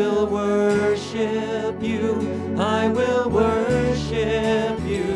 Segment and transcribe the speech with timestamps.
[0.00, 2.56] will worship you.
[2.58, 5.08] I will worship you.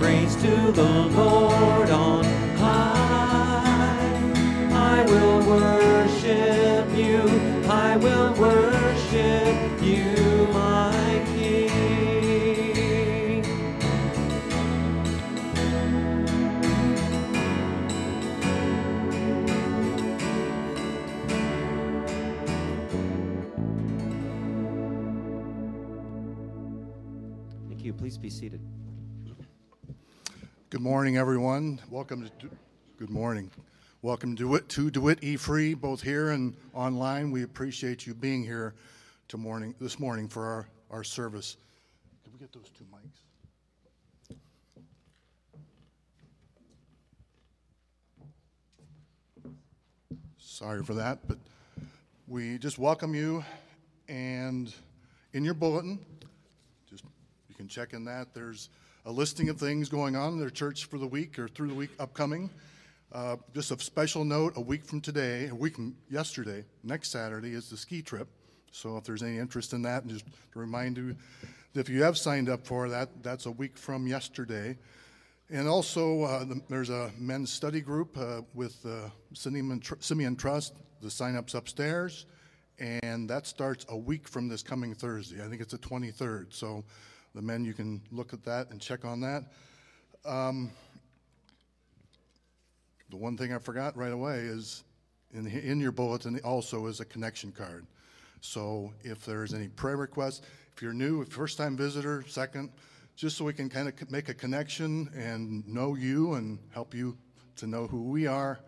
[0.00, 2.24] Praise to the Lord on
[2.56, 3.96] high.
[4.92, 7.20] I will worship you.
[7.68, 9.67] I will worship
[30.78, 31.80] Good morning, everyone.
[31.90, 32.48] Welcome to,
[32.98, 33.50] good morning.
[34.00, 37.32] Welcome to DeWitt, to DeWitt E Free, both here and online.
[37.32, 38.74] We appreciate you being here
[39.26, 41.56] to morning, this morning for our, our service.
[42.22, 43.24] Can we get those two mics?
[50.38, 51.38] Sorry for that, but
[52.28, 53.44] we just welcome you
[54.08, 54.72] and
[55.32, 55.98] in your bulletin,
[56.88, 57.02] just,
[57.48, 58.32] you can check in that.
[58.32, 58.70] There's
[59.08, 61.74] a listing of things going on in their church for the week or through the
[61.74, 62.50] week upcoming.
[63.10, 67.52] Uh, just a special note, a week from today, a week from yesterday, next Saturday
[67.54, 68.28] is the ski trip.
[68.70, 71.16] So if there's any interest in that, and just to remind you,
[71.72, 74.76] that if you have signed up for that, that's a week from yesterday.
[75.48, 80.36] And also, uh, the- there's a men's study group uh, with uh, Simeon Tr- Simeon
[80.36, 80.74] Trust.
[81.00, 82.26] The sign-up's upstairs,
[82.78, 85.42] and that starts a week from this coming Thursday.
[85.42, 86.52] I think it's the 23rd.
[86.52, 86.84] So
[87.34, 89.44] the men, you can look at that and check on that.
[90.24, 90.70] Um,
[93.10, 94.84] The one thing I forgot right away is,
[95.32, 97.86] in, in your bulletin also is a connection card.
[98.40, 100.42] So if there's any prayer requests,
[100.76, 102.70] if you're new, first-time visitor, second,
[103.16, 107.16] just so we can kind of make a connection and know you and help you
[107.56, 108.60] to know who we are,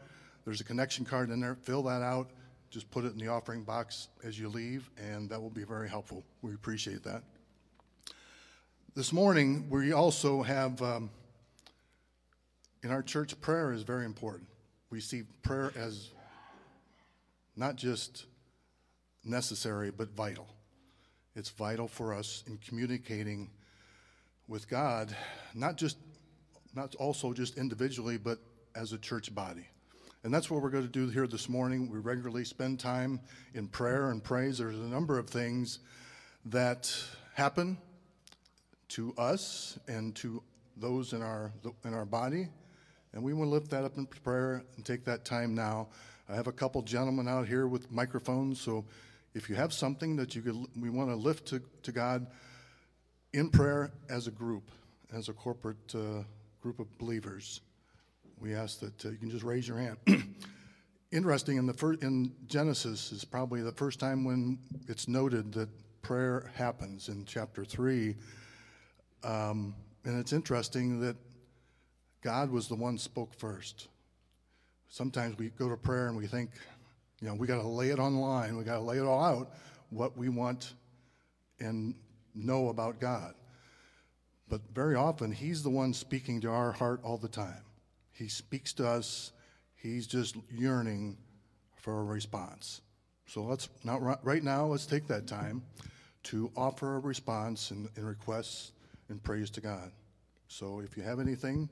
[0.47, 1.55] there's a connection card in there.
[1.55, 2.31] Fill that out.
[2.71, 5.89] Just put it in the offering box as you leave, and that will be very
[5.89, 6.25] helpful.
[6.41, 7.23] We appreciate that.
[8.97, 11.11] This morning, we also have, um,
[12.83, 14.49] in our church, prayer is very important.
[14.91, 16.11] We see prayer as
[17.55, 18.27] not just
[19.25, 20.49] necessary, but vital.
[21.37, 23.51] It's vital for us in communicating
[24.49, 25.17] with God,
[25.55, 25.97] not just,
[26.75, 28.41] not also just individually, but
[28.75, 29.69] as a church body.
[30.25, 31.89] And that's what we're going to do here this morning.
[31.89, 33.21] We regularly spend time
[33.55, 34.59] in prayer and praise.
[34.59, 35.79] There's a number of things
[36.47, 36.93] that
[37.35, 37.79] happen
[38.91, 40.43] to us and to
[40.77, 41.53] those in our
[41.85, 42.49] in our body,
[43.13, 45.89] and we want to lift that up in prayer and take that time now.
[46.29, 48.85] I have a couple gentlemen out here with microphones, so
[49.35, 52.27] if you have something that you could, we want to lift to, to God
[53.33, 54.71] in prayer as a group,
[55.13, 56.23] as a corporate uh,
[56.61, 57.61] group of believers.
[58.41, 59.99] We ask that uh, you can just raise your hand.
[61.13, 64.59] Interesting in the fir- in Genesis is probably the first time when
[64.89, 65.69] it's noted that
[66.03, 68.17] prayer happens in chapter three.
[69.23, 69.75] Um,
[70.05, 71.17] and it's interesting that
[72.23, 73.89] God was the one spoke first.
[74.89, 76.51] Sometimes we go to prayer and we think,
[77.21, 78.57] you know, we got to lay it on the line.
[78.57, 79.55] We got to lay it all out,
[79.91, 80.75] what we want
[81.61, 81.95] and
[82.35, 83.35] know about God.
[84.49, 87.63] But very often, He's the one speaking to our heart all the time.
[88.13, 89.33] He speaks to us.
[89.77, 91.17] He's just yearning
[91.77, 92.83] for a response.
[93.27, 94.67] So let's not right now.
[94.67, 95.63] Let's take that time
[96.25, 98.73] to offer a response and, and requests
[99.11, 99.91] and praise to God.
[100.49, 101.69] So if you have anything,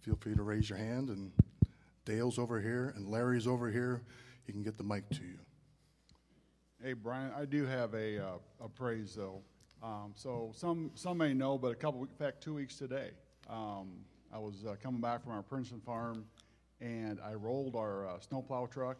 [0.00, 1.08] feel free to raise your hand.
[1.08, 1.32] And
[2.04, 4.02] Dale's over here and Larry's over here.
[4.46, 5.38] He can get the mic to you.
[6.82, 9.40] Hey, Brian, I do have a, uh, a praise though.
[9.82, 13.10] Um, so some, some may know, but a couple, in fact, two weeks today,
[13.48, 13.88] um,
[14.32, 16.24] I was uh, coming back from our Princeton farm
[16.80, 18.98] and I rolled our uh, snowplow truck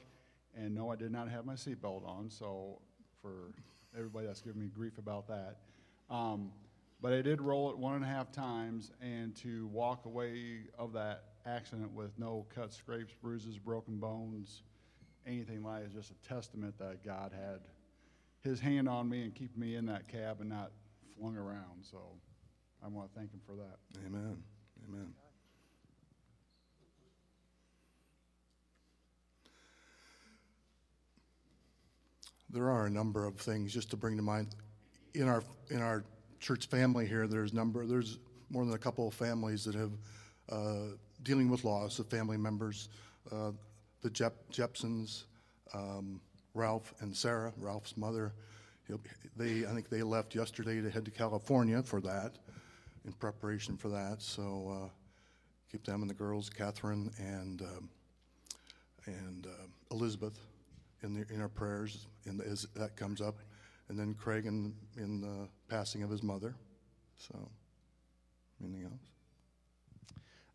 [0.57, 2.31] and no, I did not have my seatbelt on.
[2.31, 2.81] So
[3.21, 3.53] for
[3.97, 5.57] everybody that's giving me grief about that.
[6.11, 6.51] Um,
[7.01, 10.93] but I did roll it one and a half times and to walk away of
[10.95, 14.63] that accident with no cuts, scrapes, bruises, broken bones,
[15.27, 17.61] anything like it is just a testament that God had
[18.41, 20.73] his hand on me and keeping me in that cab and not
[21.19, 21.83] flung around.
[21.83, 21.99] So
[22.85, 23.79] I want to thank him for that.
[24.05, 24.43] Amen.
[24.89, 25.15] Amen.
[32.51, 34.49] There are a number of things just to bring to mind.
[35.15, 36.05] In our in our
[36.39, 38.19] church family here, there's number there's
[38.51, 39.93] more than a couple of families that have
[40.51, 42.89] uh, dealing with loss of family members.
[43.31, 43.53] Uh,
[44.01, 45.25] the Jep, Jepsons,
[45.75, 46.21] um,
[46.55, 48.33] Ralph and Sarah, Ralph's mother.
[49.37, 52.39] They I think they left yesterday to head to California for that,
[53.05, 54.23] in preparation for that.
[54.23, 54.89] So uh,
[55.71, 57.91] keep them and the girls, Catherine and um,
[59.07, 60.39] and uh, Elizabeth,
[61.03, 63.39] in the, in our prayers, the, as that comes up,
[63.89, 66.55] and then Craig in in the passing of his mother.
[67.17, 67.51] So,
[68.63, 69.11] anything else?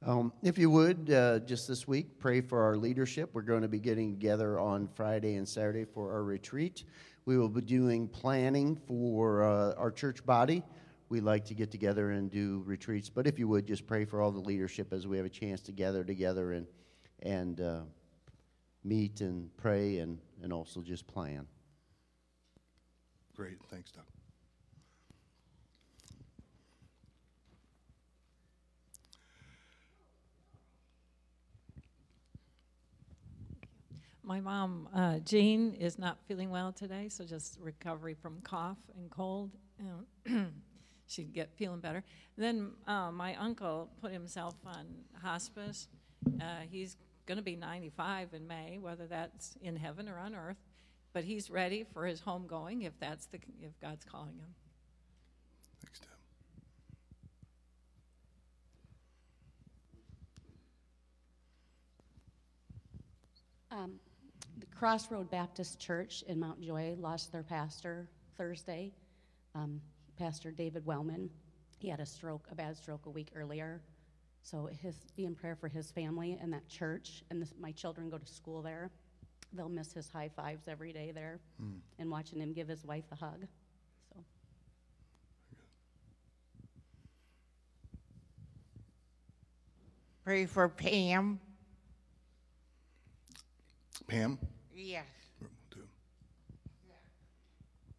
[0.05, 3.29] Um, if you would, uh, just this week, pray for our leadership.
[3.31, 6.83] We're going to be getting together on Friday and Saturday for our retreat.
[7.25, 10.61] We will be doing planning for uh, our church body.
[11.07, 14.21] We like to get together and do retreats, but if you would, just pray for
[14.21, 16.67] all the leadership as we have a chance to gather together and
[17.21, 17.81] and uh,
[18.83, 21.47] meet and pray and and also just plan.
[23.35, 24.03] Great, thanks, Doug.
[34.25, 39.09] My mom, uh, Jean, is not feeling well today, so just recovery from cough and
[39.09, 39.51] cold.
[39.79, 40.53] Um,
[41.07, 42.03] she'd get feeling better.
[42.37, 44.85] Then uh, my uncle put himself on
[45.21, 45.89] hospice.
[46.39, 50.57] Uh, he's going to be 95 in May, whether that's in heaven or on earth.
[51.13, 54.55] But he's ready for his homegoing if that's the if God's calling him.
[55.85, 56.09] Thanks, Deb.
[63.71, 63.99] Um,
[64.59, 68.91] The Crossroad Baptist Church in Mount Joy lost their pastor Thursday,
[69.53, 69.79] um,
[70.17, 71.29] Pastor David Wellman.
[71.77, 73.81] He had a stroke, a bad stroke a week earlier.
[74.41, 77.23] So his, be in prayer for his family and that church.
[77.29, 78.89] And this, my children go to school there.
[79.53, 81.77] They'll miss his high fives every day there hmm.
[81.99, 83.45] and watching him give his wife a hug.
[84.09, 84.19] So
[90.23, 91.39] Pray for Pam.
[94.07, 94.39] Pam?
[94.75, 95.05] Yes.
[95.39, 95.81] Will do.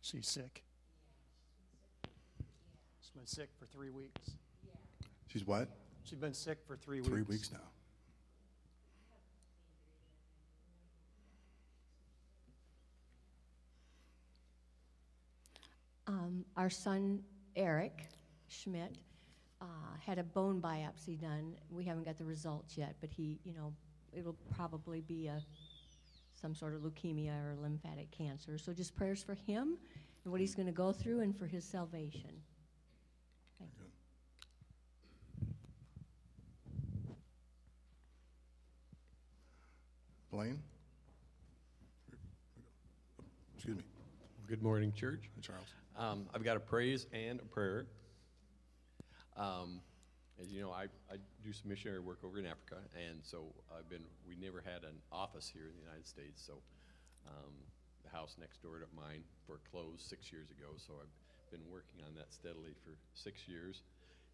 [0.00, 0.62] She's sick.
[3.00, 4.32] She's been sick for three weeks.
[5.28, 5.68] She's what?
[6.04, 7.08] She's been sick for three weeks.
[7.08, 7.58] Three weeks now.
[16.06, 17.22] Um, our son
[17.56, 18.08] Eric
[18.48, 18.98] Schmidt
[19.60, 19.64] uh,
[20.04, 21.54] had a bone biopsy done.
[21.70, 23.72] We haven't got the results yet, but he, you know,
[24.12, 25.40] it'll probably be a
[26.34, 28.58] some sort of leukemia or lymphatic cancer.
[28.58, 29.78] So just prayers for him
[30.24, 32.30] and what he's going to go through and for his salvation.
[33.58, 33.86] Thank you.
[40.30, 40.58] Blaine?
[43.54, 43.84] Excuse me,
[44.46, 45.30] Good morning, church.
[45.40, 45.83] Charles.
[45.96, 47.86] Um, I've got a praise and a prayer.
[49.36, 49.80] Um,
[50.40, 53.88] as you know, I, I do some missionary work over in Africa, and so I've
[53.88, 56.54] been, we never had an office here in the United States, so
[57.26, 57.54] um,
[58.02, 61.14] the house next door to mine foreclosed six years ago, so I've
[61.50, 63.82] been working on that steadily for six years.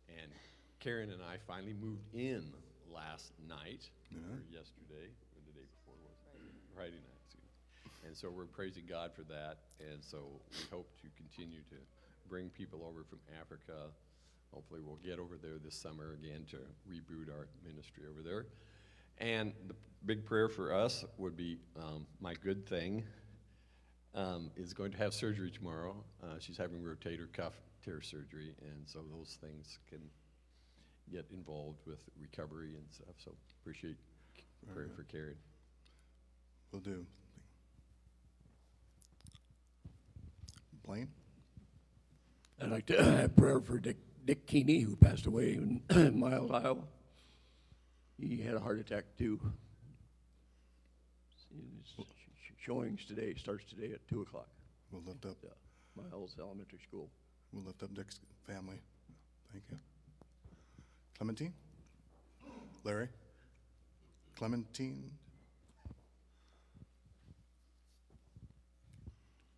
[0.09, 0.33] And
[0.81, 2.53] Karen and I finally moved in
[2.89, 3.85] last night,
[4.33, 6.41] or yesterday, or the day before was it?
[6.75, 7.10] Friday night, excuse me.
[8.07, 10.19] And so we're praising God for that, and so
[10.51, 11.77] we hope to continue to
[12.29, 13.91] bring people over from Africa.
[14.55, 16.57] Hopefully, we'll get over there this summer again to
[16.89, 18.47] reboot our ministry over there.
[19.19, 19.75] And the
[20.07, 23.05] big prayer for us would be um, my good thing
[24.15, 25.95] um, is going to have surgery tomorrow.
[26.23, 27.55] Uh, she's having rotator cuff
[27.85, 30.01] tear surgery, and so those things can
[31.13, 33.15] get involved with recovery and stuff.
[33.19, 33.97] So appreciate
[34.73, 35.37] prayer for Karen.
[36.73, 37.05] Will do.
[40.91, 41.09] Blaine?
[42.61, 45.83] I'd like to have prayer for Dick, Dick Keeney, who passed away in
[46.19, 46.83] Miles, Iowa.
[48.19, 49.41] He had a heart attack too.
[51.49, 52.05] His
[52.61, 54.49] showings today starts today at two o'clock.
[54.91, 57.09] We'll lift up, uh, Miles Elementary School.
[57.53, 58.81] we'll lift up Dick's family.
[59.53, 59.79] Thank you.
[61.17, 61.53] Clementine?
[62.83, 63.11] Larry?
[64.37, 65.13] Clementine?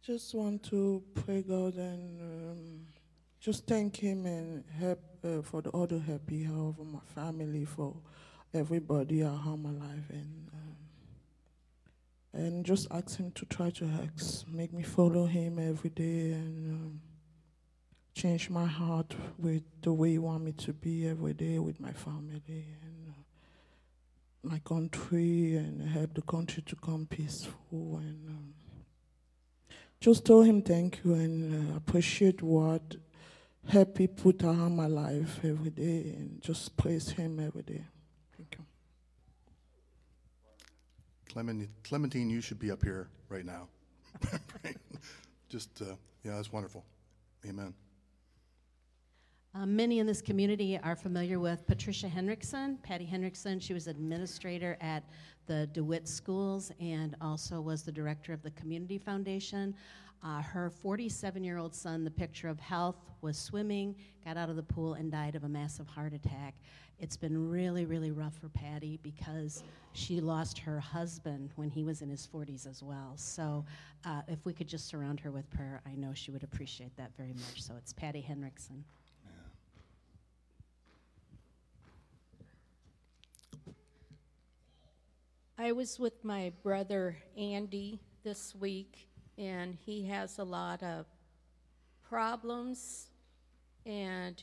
[0.04, 2.87] Just want to pray God and um,
[3.38, 6.99] just thank Him and help uh, for the all the help He have over my
[7.14, 7.94] family, for
[8.52, 10.76] everybody around my life, and um,
[12.32, 13.88] and just ask Him to try to
[14.50, 17.00] make me follow Him every day and um,
[18.12, 21.92] change my heart with the way He want me to be every day with my
[21.92, 22.42] family
[22.82, 28.28] and uh, my country, and help the country to come peaceful and.
[28.28, 28.54] Um,
[30.02, 32.97] just tell him thank you and uh, appreciate what
[33.68, 37.85] help he put around my life every day and just praise him every day.
[38.37, 38.64] Thank you.
[41.32, 43.68] Clement- Clementine, you should be up here right now.
[45.49, 45.94] Just, uh,
[46.25, 46.85] yeah, that's wonderful.
[47.47, 47.73] Amen.
[49.54, 52.82] Uh, many in this community are familiar with Patricia Hendrickson.
[52.82, 55.04] Patty Hendrickson, she was administrator at
[55.47, 59.75] the DeWitt schools and also was the director of the Community Foundation.
[60.25, 63.94] Uh, her 47 year old son, the picture of health, was swimming,
[64.25, 66.54] got out of the pool, and died of a massive heart attack.
[66.99, 72.00] It's been really, really rough for Patty because she lost her husband when he was
[72.00, 73.12] in his 40s as well.
[73.16, 73.66] So,
[74.06, 77.11] uh, if we could just surround her with prayer, I know she would appreciate that
[77.18, 77.61] very much.
[77.62, 78.82] So, it's Patty Hendrickson.
[85.62, 89.07] I was with my brother Andy this week,
[89.38, 91.07] and he has a lot of
[92.02, 93.07] problems,
[93.87, 94.42] and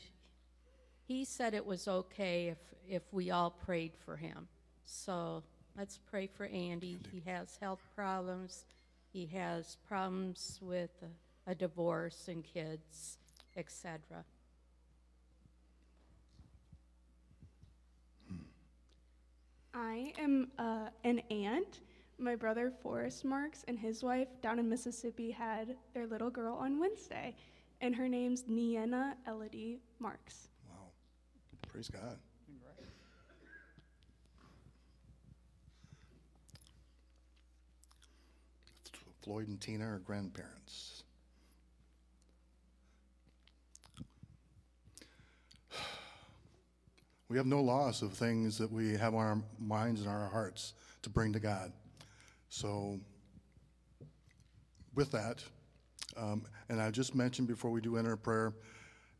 [1.06, 2.56] he said it was okay if,
[2.88, 4.48] if we all prayed for him.
[4.86, 5.42] So
[5.76, 6.98] let's pray for Andy.
[7.12, 8.64] He has health problems,
[9.12, 13.18] he has problems with a, a divorce and kids,
[13.58, 14.24] etc.
[19.74, 21.80] I am uh, an aunt.
[22.18, 26.78] My brother Forrest Marks and his wife down in Mississippi had their little girl on
[26.78, 27.34] Wednesday,
[27.80, 30.48] and her name's Niena Elodie Marks.
[30.68, 30.90] Wow.
[31.70, 32.18] Praise God.
[39.22, 41.04] Floyd and Tina are grandparents.
[47.30, 50.74] We have no loss of things that we have on our minds and our hearts
[51.02, 51.72] to bring to God.
[52.48, 52.98] So,
[54.96, 55.44] with that,
[56.16, 58.52] um, and I just mentioned before we do enter prayer,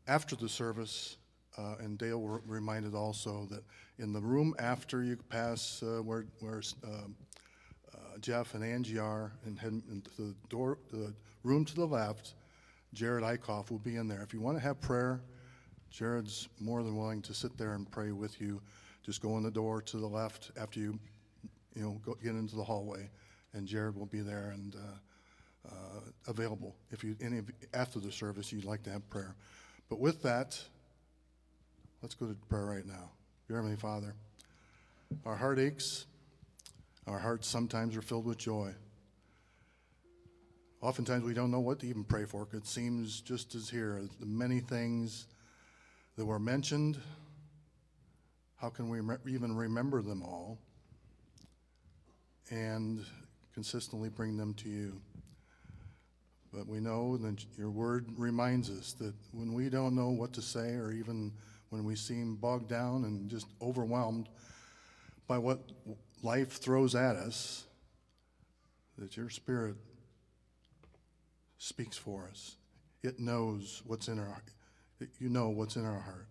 [0.09, 1.15] after the service,
[1.57, 3.63] uh, and Dale were reminded also that
[3.97, 7.15] in the room after you pass uh, where, where um,
[7.93, 11.13] uh, Jeff and Angie are and head into the door, the
[11.43, 12.33] room to the left,
[12.93, 14.21] Jared Eichhoff will be in there.
[14.21, 15.21] If you want to have prayer,
[15.91, 18.61] Jared's more than willing to sit there and pray with you.
[19.05, 20.97] Just go in the door to the left after you,
[21.75, 23.09] you know, go, get into the hallway,
[23.53, 28.11] and Jared will be there and uh, uh, available if you any of, after the
[28.11, 29.35] service you'd like to have prayer.
[29.89, 30.59] But with that,
[32.01, 33.11] let's go to prayer right now.
[33.47, 34.15] Dear Heavenly Father,
[35.25, 36.05] our heart aches.
[37.07, 38.73] Our hearts sometimes are filled with joy.
[40.81, 42.47] Oftentimes we don't know what to even pray for.
[42.53, 45.25] It seems just as here, the many things
[46.21, 46.99] that were mentioned.
[48.57, 50.59] How can we re- even remember them all
[52.51, 53.03] and
[53.55, 55.01] consistently bring them to you?
[56.53, 60.43] But we know that your word reminds us that when we don't know what to
[60.43, 61.31] say, or even
[61.71, 64.29] when we seem bogged down and just overwhelmed
[65.27, 65.71] by what
[66.21, 67.65] life throws at us,
[68.99, 69.77] that your spirit
[71.57, 72.57] speaks for us.
[73.01, 74.27] It knows what's in our
[75.19, 76.27] you know what's in our heart.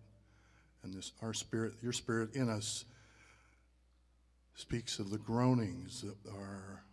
[0.83, 2.85] And this our spirit, your spirit in us
[4.55, 6.83] speaks of the groanings that are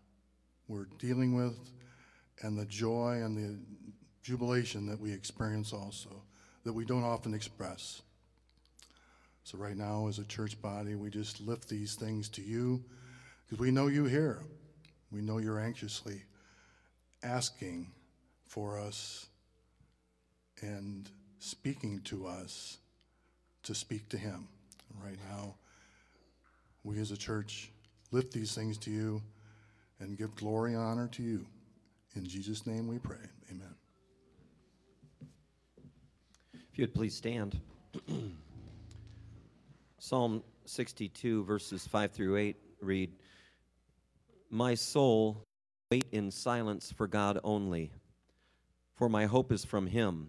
[0.69, 1.59] we're dealing with
[2.43, 3.59] and the joy and the
[4.23, 6.23] jubilation that we experience also
[6.65, 8.03] that we don't often express.
[9.45, 12.85] So right now as a church body, we just lift these things to you
[13.47, 14.43] because we know you here.
[15.11, 16.23] We know you're anxiously
[17.23, 17.91] asking
[18.47, 19.27] for us
[20.61, 22.79] and speaking to us
[23.63, 24.49] to speak to Him.
[25.05, 25.55] Right now,
[26.85, 27.71] we as a church
[28.11, 29.23] lift these things to you
[30.01, 31.45] and give glory and honor to you.
[32.17, 33.17] In Jesus' name we pray.
[33.51, 33.75] Amen.
[36.55, 37.61] If you'd please stand.
[39.99, 43.11] Psalm 62, verses 5 through 8 read
[44.51, 45.45] My soul,
[45.91, 47.91] wait in silence for God only,
[48.95, 50.29] for my hope is from Him.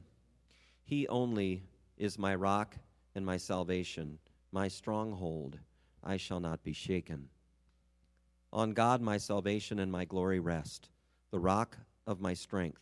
[0.90, 1.62] He only
[2.00, 2.76] is my rock
[3.14, 4.18] and my salvation,
[4.52, 5.60] my stronghold.
[6.04, 7.30] I shall not be shaken.
[8.52, 10.90] On God my salvation and my glory rest.
[11.30, 11.78] The rock
[12.08, 12.82] of my strength,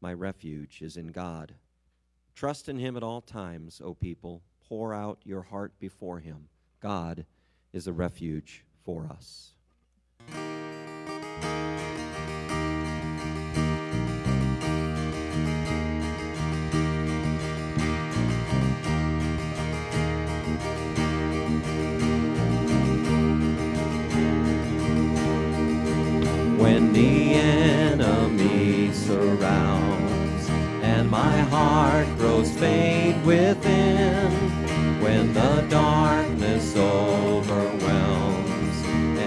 [0.00, 1.52] my refuge is in God.
[2.36, 4.40] Trust in him at all times, O people.
[4.68, 6.48] Pour out your heart before him.
[6.78, 7.26] God
[7.72, 9.54] is a refuge for us.
[29.08, 30.50] Surrounds
[30.82, 34.30] and my heart grows faint within.
[35.00, 38.76] When the darkness overwhelms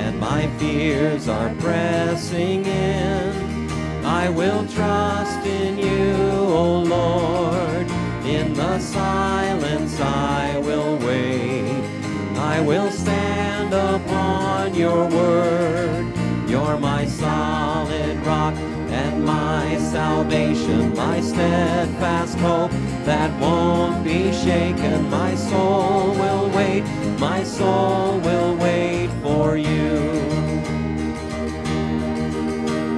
[0.01, 6.13] and my fears are pressing in I will trust in you
[6.63, 7.87] O Lord.
[8.37, 11.83] In the silence I will wait
[12.37, 16.05] I will stand upon your word.
[16.47, 18.53] You're my solid rock
[19.21, 22.71] my salvation, my steadfast hope
[23.05, 25.10] that won't be shaken.
[25.10, 26.84] My soul will wait,
[27.19, 30.12] my soul will wait for you.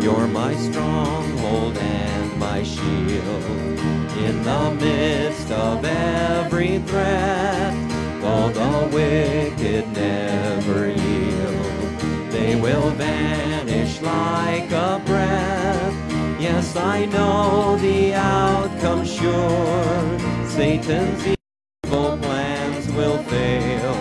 [0.01, 3.43] You're my stronghold and my shield
[4.17, 7.73] in the midst of every threat.
[8.21, 15.82] Though the wicked never yield, they will vanish like a breath.
[16.43, 20.19] Yes, I know the outcome sure.
[20.45, 21.23] Satan's
[21.85, 23.95] evil plans will fail.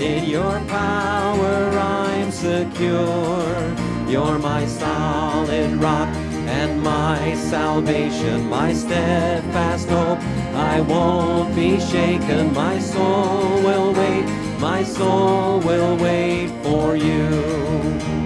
[0.00, 3.74] In your power I'm secure.
[4.06, 6.08] You're my solid rock
[6.46, 10.20] and my salvation, my steadfast hope.
[10.54, 12.54] I won't be shaken.
[12.54, 14.24] My soul will wait.
[14.60, 18.21] My soul will wait for you.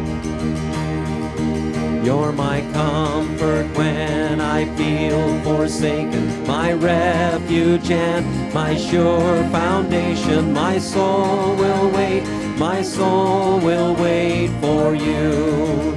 [2.06, 10.52] You're my comfort when I feel forsaken, my refuge and my sure foundation.
[10.52, 12.22] My soul will wait,
[12.58, 15.96] my soul will wait for you.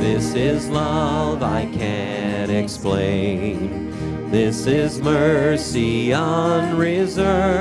[0.00, 3.92] This is love I can't explain.
[4.32, 7.58] This is mercy unreserved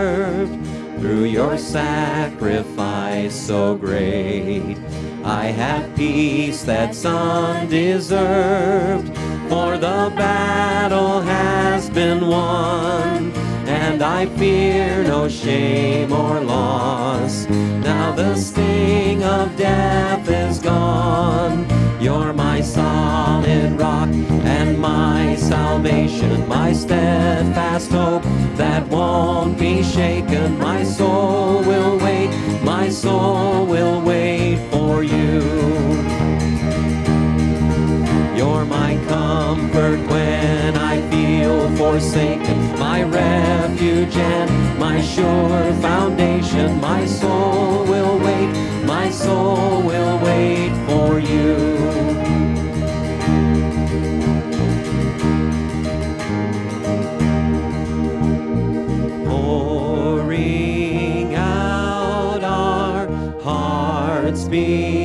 [1.00, 4.78] through your sacrifice so great.
[5.24, 9.08] I have peace that's undeserved,
[9.50, 13.32] for the battle has been won,
[13.68, 17.48] and I fear no shame or loss.
[17.50, 21.68] Now the sting of death is gone.
[22.00, 28.24] You're my solid rock and my salvation, my steadfast hope
[28.58, 30.58] that won't be shaken.
[30.58, 32.30] My soul will wait,
[32.64, 35.42] my soul will wait for you.
[38.36, 46.82] You're my comfort when I feel forsaken, my refuge and my sure foundation.
[46.82, 48.50] My soul will wait,
[48.86, 51.77] my soul will wait for you.
[64.50, 64.97] Hearts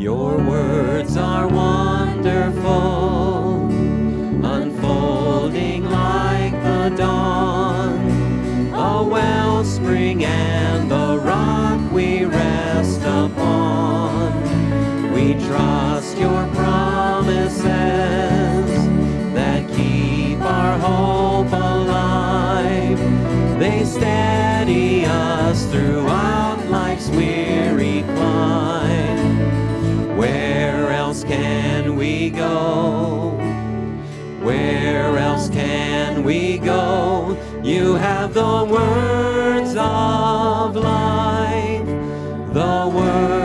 [0.00, 3.19] Your words are wonderful,
[36.30, 37.36] we go?
[37.64, 41.86] You have the words of life,
[42.54, 43.39] the words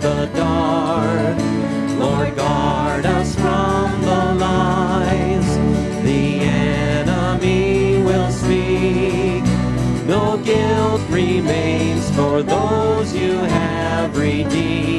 [0.00, 1.36] the dark.
[1.98, 5.48] Lord, guard us from the lies
[6.04, 9.44] the enemy will speak.
[10.06, 14.89] No guilt remains for those you have redeemed.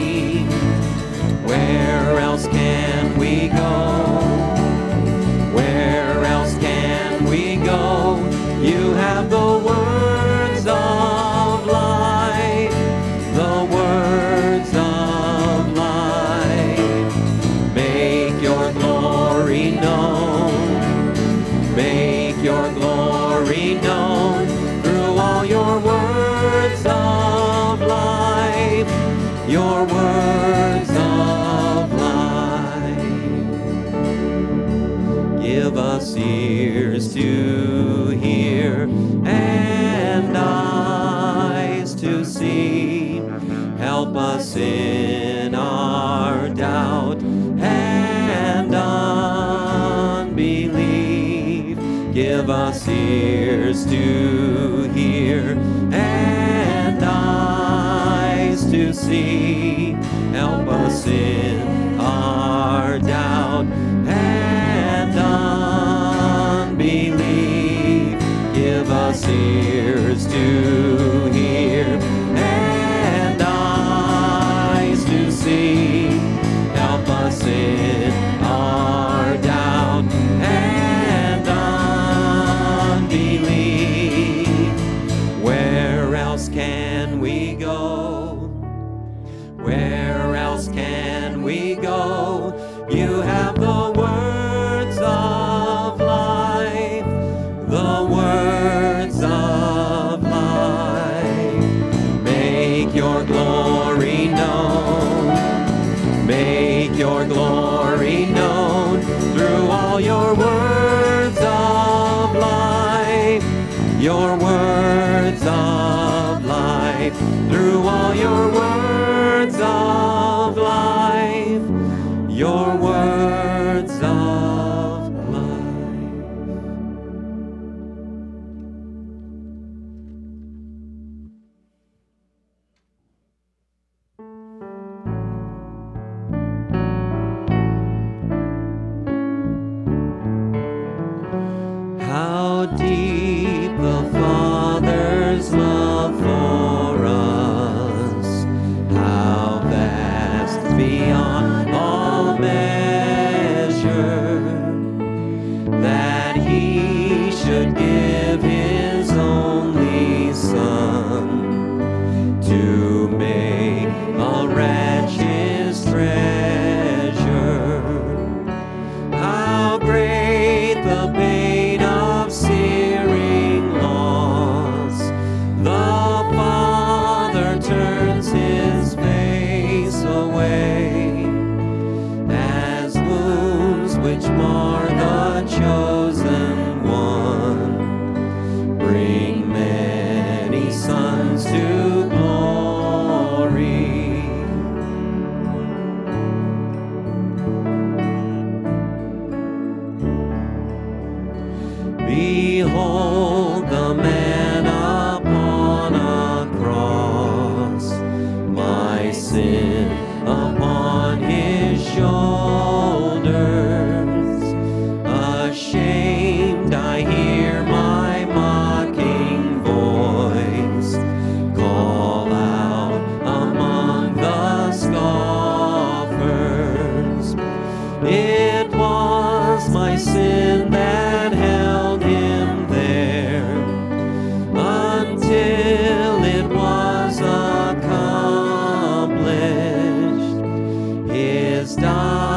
[241.71, 242.30] His dying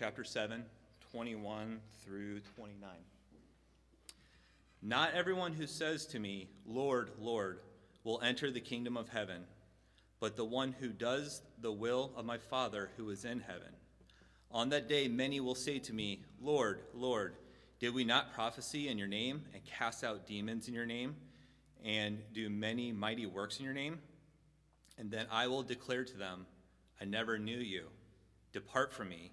[0.00, 0.64] chapter 7,
[1.12, 2.88] 21 through 29.
[4.80, 7.58] Not everyone who says to me, Lord, Lord,
[8.02, 9.44] will enter the kingdom of heaven,
[10.18, 13.74] but the one who does the will of my Father who is in heaven.
[14.50, 17.34] On that day, many will say to me, Lord, Lord,
[17.78, 21.14] did we not prophesy in your name and cast out demons in your name
[21.84, 23.98] and do many mighty works in your name?
[24.96, 26.46] And then I will declare to them,
[27.02, 27.88] I never knew you.
[28.54, 29.32] Depart from me,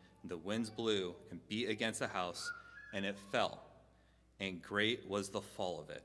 [0.23, 2.51] the winds blew and beat against the house,
[2.93, 3.63] and it fell.
[4.39, 6.03] And great was the fall of it.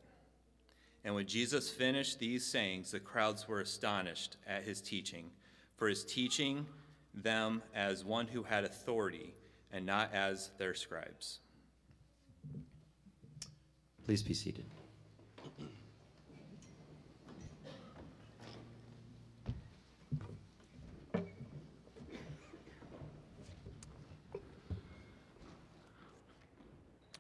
[1.05, 5.31] And when Jesus finished these sayings, the crowds were astonished at his teaching,
[5.77, 6.67] for his teaching
[7.15, 9.35] them as one who had authority,
[9.73, 11.41] and not as their scribes.
[14.05, 14.67] Please be seated.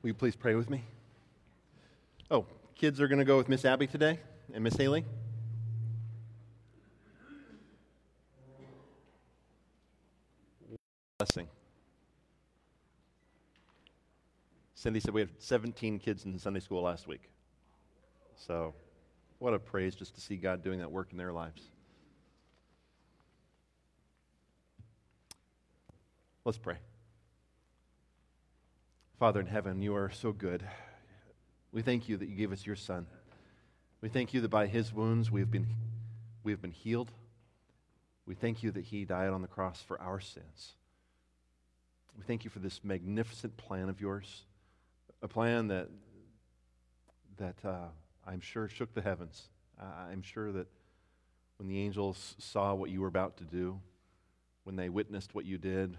[0.06, 0.84] Will you please pray with me?
[2.30, 4.20] Oh, kids are going to go with Miss Abby today
[4.54, 5.04] and Miss Haley.
[11.18, 11.48] Blessing.
[14.76, 17.28] Cindy said we had 17 kids in Sunday school last week.
[18.36, 18.74] So,
[19.40, 21.62] what a praise just to see God doing that work in their lives.
[26.44, 26.76] Let's pray.
[29.18, 30.62] Father in heaven, you are so good.
[31.72, 33.06] We thank you that you gave us your Son.
[34.02, 35.68] We thank you that by his wounds we've been,
[36.44, 37.10] we've been healed.
[38.26, 40.74] We thank you that he died on the cross for our sins.
[42.14, 44.42] We thank you for this magnificent plan of yours,
[45.22, 45.88] a plan that,
[47.38, 47.88] that uh,
[48.26, 49.48] I'm sure shook the heavens.
[49.80, 50.66] I'm sure that
[51.56, 53.80] when the angels saw what you were about to do,
[54.64, 55.96] when they witnessed what you did,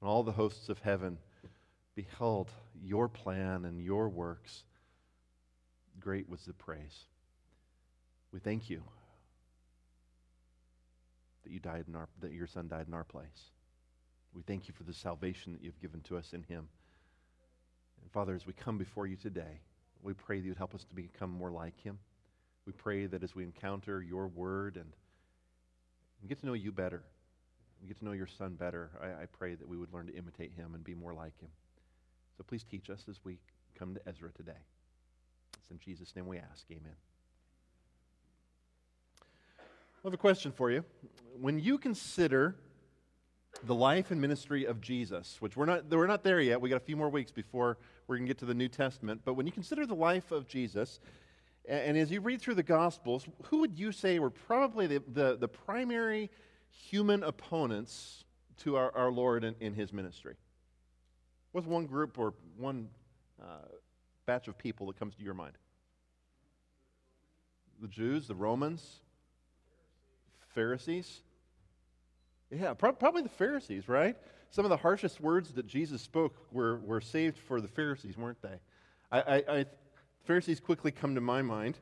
[0.00, 1.16] when all the hosts of heaven
[1.94, 2.50] beheld
[2.82, 4.64] your plan and your works,
[5.98, 7.04] great was the praise.
[8.32, 8.82] We thank you
[11.44, 13.50] that you died in our that your son died in our place.
[14.32, 16.68] We thank you for the salvation that you've given to us in him.
[18.00, 19.60] And Father, as we come before you today,
[20.02, 21.98] we pray that you'd help us to become more like him.
[22.66, 24.92] We pray that as we encounter your word and,
[26.20, 27.02] and get to know you better,
[27.80, 30.14] and get to know your son better, I, I pray that we would learn to
[30.14, 31.48] imitate him and be more like him.
[32.40, 33.36] So please teach us as we
[33.78, 34.56] come to Ezra today.
[35.58, 36.64] It's in Jesus' name we ask.
[36.70, 36.94] Amen.
[39.20, 40.82] I have a question for you.
[41.38, 42.56] When you consider
[43.64, 46.76] the life and ministry of Jesus, which we're not, we're not there yet, we got
[46.76, 47.76] a few more weeks before
[48.06, 50.48] we're going to get to the New Testament, but when you consider the life of
[50.48, 50.98] Jesus,
[51.68, 55.36] and, as you read through the Gospels, who would you say were probably the, the,
[55.36, 56.30] the primary
[56.70, 58.24] human opponents
[58.60, 60.36] to our, our Lord in, in his ministry?
[61.52, 62.88] What's one group or one
[63.40, 63.66] uh,
[64.26, 65.54] batch of people that comes to your mind?
[67.80, 69.00] The Jews, the Romans,
[70.54, 71.20] Pharisees?
[72.50, 74.16] Yeah, pro- probably the Pharisees, right?
[74.50, 78.42] Some of the harshest words that Jesus spoke were, were saved for the Pharisees, weren't
[78.42, 78.58] they?
[79.10, 79.66] I, I, I
[80.24, 81.78] Pharisees quickly come to my mind.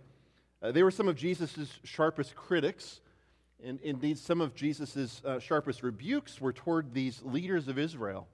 [0.62, 3.00] Uh, they were some of Jesus' sharpest critics.
[3.62, 8.28] And indeed, some of Jesus' uh, sharpest rebukes were toward these leaders of Israel.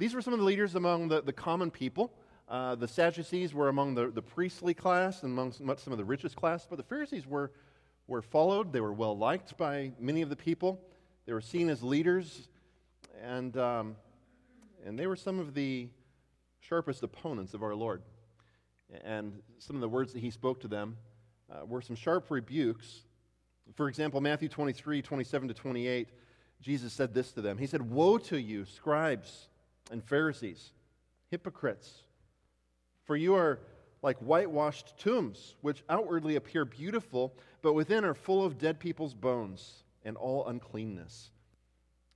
[0.00, 2.10] These were some of the leaders among the, the common people.
[2.48, 6.06] Uh, the Sadducees were among the, the priestly class and among some, some of the
[6.06, 7.52] richest class, but the Pharisees were,
[8.06, 8.72] were followed.
[8.72, 10.80] They were well liked by many of the people.
[11.26, 12.48] They were seen as leaders,
[13.22, 13.94] and, um,
[14.86, 15.90] and they were some of the
[16.60, 18.00] sharpest opponents of our Lord.
[19.04, 20.96] And some of the words that he spoke to them
[21.52, 23.02] uh, were some sharp rebukes.
[23.74, 26.08] For example, Matthew 23, 27 to 28,
[26.62, 27.58] Jesus said this to them.
[27.58, 29.49] He said, Woe to you, scribes
[29.90, 30.70] and Pharisees,
[31.30, 32.02] hypocrites,
[33.04, 33.58] for you are
[34.02, 39.84] like whitewashed tombs, which outwardly appear beautiful, but within are full of dead people's bones
[40.04, 41.30] and all uncleanness.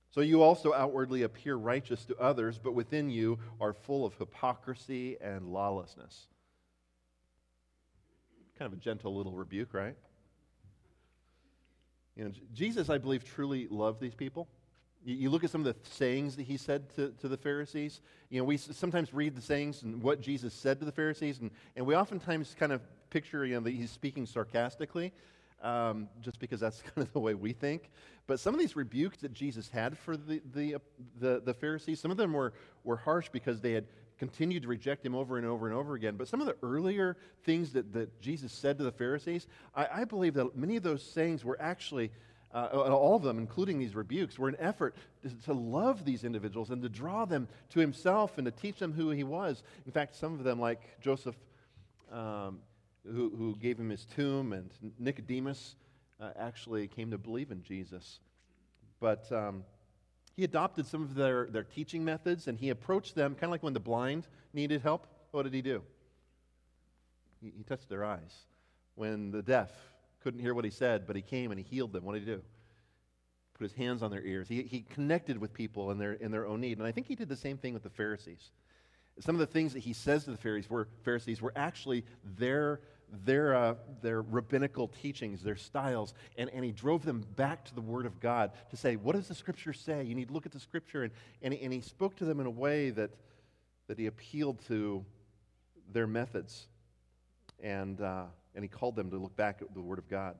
[0.09, 5.17] So you also outwardly appear righteous to others, but within you are full of hypocrisy
[5.19, 6.27] and lawlessness.
[8.57, 9.95] Kind of a gentle little rebuke, right?
[12.15, 14.47] You know, Jesus, I believe, truly loved these people.
[15.07, 18.01] You, look at some of the sayings that he said to, to the Pharisees.
[18.29, 21.51] You know, we sometimes read the sayings and what Jesus said to the Pharisees, and,
[21.75, 25.13] and we oftentimes kind of picture, you know, that he's speaking sarcastically,
[25.61, 27.91] um, just because that's kind of the way we think.
[28.25, 30.77] But some of these rebukes that Jesus had for the, the,
[31.19, 33.85] the, the Pharisees, some of them were, were harsh because they had
[34.17, 36.15] continued to reject him over and over and over again.
[36.15, 40.03] But some of the earlier things that, that Jesus said to the Pharisees, I, I
[40.05, 42.11] believe that many of those sayings were actually,
[42.55, 46.69] uh, all of them, including these rebukes, were an effort to, to, love these individuals
[46.69, 49.61] and to draw them to himself and to teach them who he was.
[49.85, 51.35] In fact, some of them, like Joseph,
[52.11, 52.59] um,
[53.05, 55.75] who, who, gave him his tomb, and Nicodemus,
[56.21, 58.19] uh, actually came to believe in Jesus.
[58.99, 59.31] But.
[59.31, 59.63] Um,
[60.35, 63.63] he adopted some of their, their teaching methods and he approached them kind of like
[63.63, 65.07] when the blind needed help.
[65.31, 65.81] What did he do?
[67.41, 68.45] He, he touched their eyes.
[68.95, 69.71] When the deaf
[70.25, 72.25] couldn't hear what he said, but he came and he healed them, what did he
[72.25, 72.41] do?
[73.53, 74.47] Put his hands on their ears.
[74.47, 76.79] He, he connected with people in their, in their own need.
[76.79, 78.49] And I think he did the same thing with the Pharisees.
[79.19, 82.81] Some of the things that he says to the Pharisees were, Pharisees were actually their
[83.23, 87.79] their, uh, their rabbinical teachings, their styles, and, and he drove them back to the
[87.79, 90.03] Word of God to say, What does the Scripture say?
[90.03, 91.03] You need to look at the Scripture.
[91.03, 91.13] And,
[91.43, 93.11] and, he, and he spoke to them in a way that,
[93.87, 95.05] that he appealed to
[95.93, 96.67] their methods.
[97.61, 98.23] And, uh,
[98.55, 100.35] and he called them to look back at the Word of God.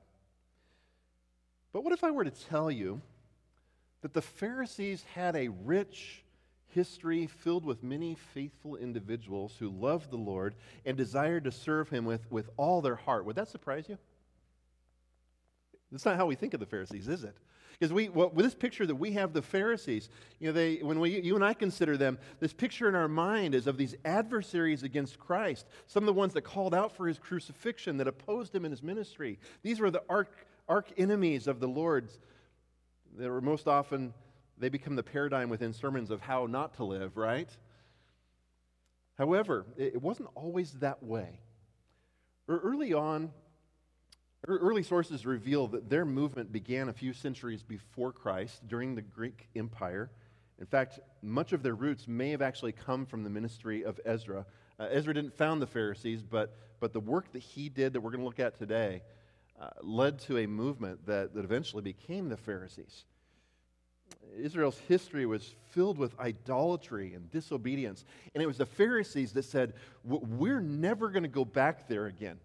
[1.72, 3.00] But what if I were to tell you
[4.00, 6.24] that the Pharisees had a rich,
[6.68, 10.54] history filled with many faithful individuals who loved the Lord
[10.84, 13.24] and desired to serve him with, with all their heart.
[13.26, 13.98] Would that surprise you?
[15.92, 17.36] That's not how we think of the Pharisees, is it?
[17.78, 20.08] Because we, well, with this picture that we have the Pharisees,
[20.38, 23.54] you know, they, when we, you and I consider them, this picture in our mind
[23.54, 25.66] is of these adversaries against Christ.
[25.86, 28.82] Some of the ones that called out for his crucifixion, that opposed him in his
[28.82, 29.38] ministry.
[29.62, 30.30] These were the arch,
[30.68, 32.18] arch enemies of the Lord's.
[33.16, 34.14] They were most often
[34.58, 37.48] they become the paradigm within sermons of how not to live, right?
[39.18, 41.40] However, it wasn't always that way.
[42.48, 43.32] Early on,
[44.46, 49.48] early sources reveal that their movement began a few centuries before Christ during the Greek
[49.54, 50.10] Empire.
[50.58, 54.46] In fact, much of their roots may have actually come from the ministry of Ezra.
[54.78, 58.10] Uh, Ezra didn't found the Pharisees, but, but the work that he did that we're
[58.10, 59.02] going to look at today
[59.60, 63.04] uh, led to a movement that, that eventually became the Pharisees.
[64.38, 68.04] Israel's history was filled with idolatry and disobedience.
[68.34, 69.74] And it was the Pharisees that said,
[70.04, 72.38] We're never going to go back there again.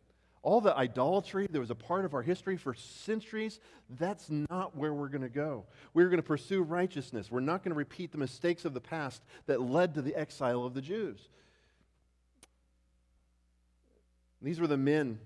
[0.44, 3.60] All the idolatry that was a part of our history for centuries,
[4.00, 5.66] that's not where we're going to go.
[5.94, 7.30] We're going to pursue righteousness.
[7.30, 10.66] We're not going to repeat the mistakes of the past that led to the exile
[10.66, 11.30] of the Jews.
[14.42, 15.20] These were the men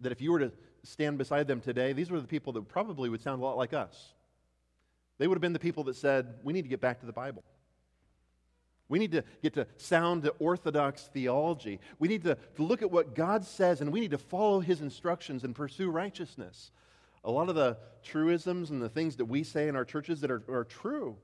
[0.00, 0.52] that, if you were to
[0.82, 3.72] stand beside them today, these were the people that probably would sound a lot like
[3.72, 4.14] us.
[5.18, 7.12] They would have been the people that said, we need to get back to the
[7.12, 7.44] Bible.
[8.88, 11.78] We need to get to sound orthodox theology.
[11.98, 14.80] We need to, to look at what God says and we need to follow his
[14.80, 16.70] instructions and pursue righteousness.
[17.24, 20.30] A lot of the truisms and the things that we say in our churches that
[20.30, 21.16] are, are true,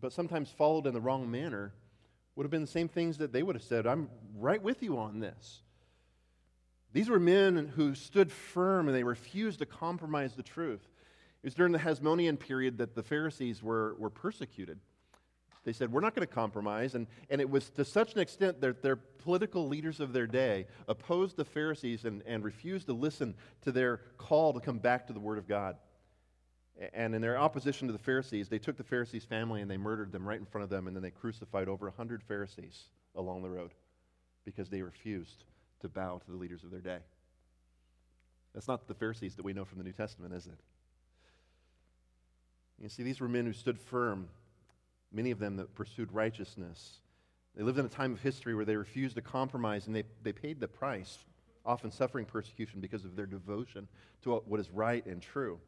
[0.00, 1.72] but sometimes followed in the wrong manner,
[2.36, 3.84] would have been the same things that they would have said.
[3.84, 5.62] I'm right with you on this.
[6.92, 10.88] These were men who stood firm and they refused to compromise the truth.
[11.42, 14.78] It was during the Hasmonean period that the Pharisees were, were persecuted.
[15.68, 16.94] They said, We're not going to compromise.
[16.94, 20.64] And, and it was to such an extent that their political leaders of their day
[20.88, 25.12] opposed the Pharisees and, and refused to listen to their call to come back to
[25.12, 25.76] the Word of God.
[26.94, 30.10] And in their opposition to the Pharisees, they took the Pharisees' family and they murdered
[30.10, 33.50] them right in front of them, and then they crucified over 100 Pharisees along the
[33.50, 33.72] road
[34.46, 35.44] because they refused
[35.80, 37.00] to bow to the leaders of their day.
[38.54, 40.58] That's not the Pharisees that we know from the New Testament, is it?
[42.80, 44.28] You see, these were men who stood firm,
[45.12, 47.00] many of them that pursued righteousness.
[47.56, 50.32] They lived in a time of history where they refused to compromise and they, they
[50.32, 51.18] paid the price,
[51.64, 53.88] often suffering persecution because of their devotion
[54.22, 55.58] to what is right and true.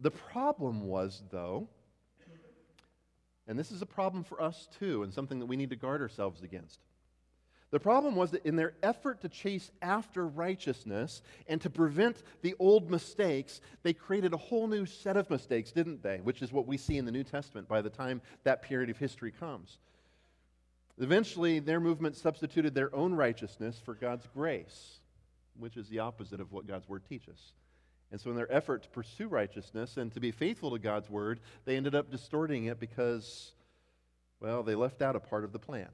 [0.00, 1.68] The problem was, though,
[3.46, 6.00] and this is a problem for us too, and something that we need to guard
[6.00, 6.80] ourselves against.
[7.70, 12.54] The problem was that in their effort to chase after righteousness and to prevent the
[12.60, 16.18] old mistakes, they created a whole new set of mistakes, didn't they?
[16.18, 18.98] Which is what we see in the New Testament by the time that period of
[18.98, 19.78] history comes.
[20.98, 25.00] Eventually, their movement substituted their own righteousness for God's grace,
[25.58, 27.52] which is the opposite of what God's word teaches.
[28.12, 31.40] And so, in their effort to pursue righteousness and to be faithful to God's word,
[31.64, 33.52] they ended up distorting it because,
[34.40, 35.88] well, they left out a part of the plan.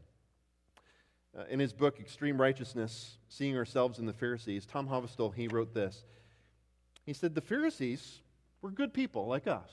[1.36, 5.72] Uh, in his book, Extreme Righteousness Seeing Ourselves in the Pharisees, Tom Hovestol, he wrote
[5.72, 6.04] this.
[7.04, 8.20] He said, The Pharisees
[8.60, 9.70] were good people like us.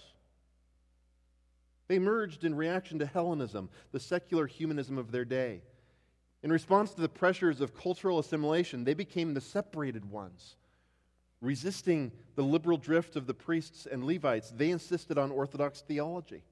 [1.87, 5.63] They emerged in reaction to Hellenism, the secular humanism of their day.
[6.43, 10.55] In response to the pressures of cultural assimilation, they became the separated ones.
[11.41, 16.43] Resisting the liberal drift of the priests and Levites, they insisted on Orthodox theology.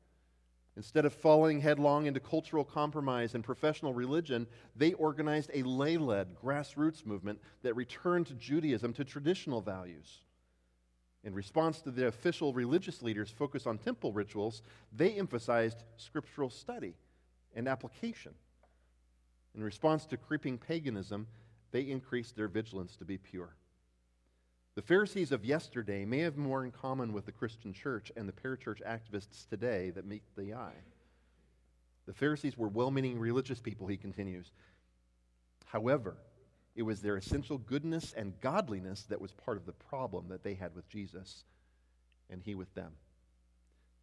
[0.78, 6.36] Instead of falling headlong into cultural compromise and professional religion, they organized a lay led
[6.36, 10.22] grassroots movement that returned to Judaism to traditional values.
[11.24, 14.62] In response to the official religious leaders' focus on temple rituals,
[14.96, 16.94] they emphasized scriptural study
[17.56, 18.36] and application.
[19.56, 21.26] In response to creeping paganism,
[21.72, 23.56] they increased their vigilance to be pure.
[24.78, 28.32] The Pharisees of yesterday may have more in common with the Christian church and the
[28.32, 30.84] parachurch activists today that meet the eye.
[32.06, 34.52] The Pharisees were well meaning religious people, he continues.
[35.66, 36.16] However,
[36.76, 40.54] it was their essential goodness and godliness that was part of the problem that they
[40.54, 41.44] had with Jesus
[42.30, 42.92] and he with them.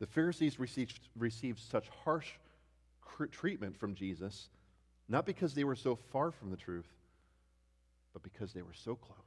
[0.01, 2.33] The Pharisees received, received such harsh
[3.31, 4.49] treatment from Jesus,
[5.09, 6.91] not because they were so far from the truth,
[8.13, 9.24] but because they were so close.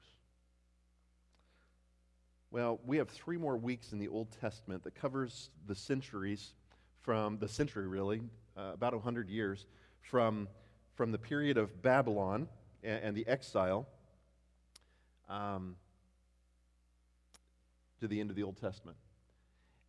[2.49, 6.53] Well, we have three more weeks in the Old Testament that covers the centuries
[7.01, 8.21] from the century, really,
[8.55, 9.65] uh, about 100 years,
[9.99, 10.47] from,
[10.95, 12.47] from the period of Babylon
[12.83, 13.85] and, and the exile
[15.27, 15.75] um,
[17.99, 18.95] to the end of the Old Testament.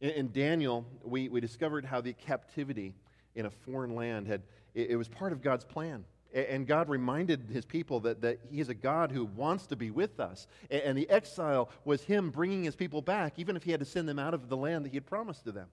[0.01, 2.93] In, in, Daniel, we, we discovered how the captivity
[3.37, 4.43] in a foreign land had,
[4.75, 6.05] it, it was part of God's plan.
[6.35, 9.91] And God reminded his people that, that he is a God who wants to be
[9.91, 10.47] with us.
[10.71, 14.09] And the exile was him bringing his people back, even if he had to send
[14.09, 15.69] them out of the land that he had promised to them.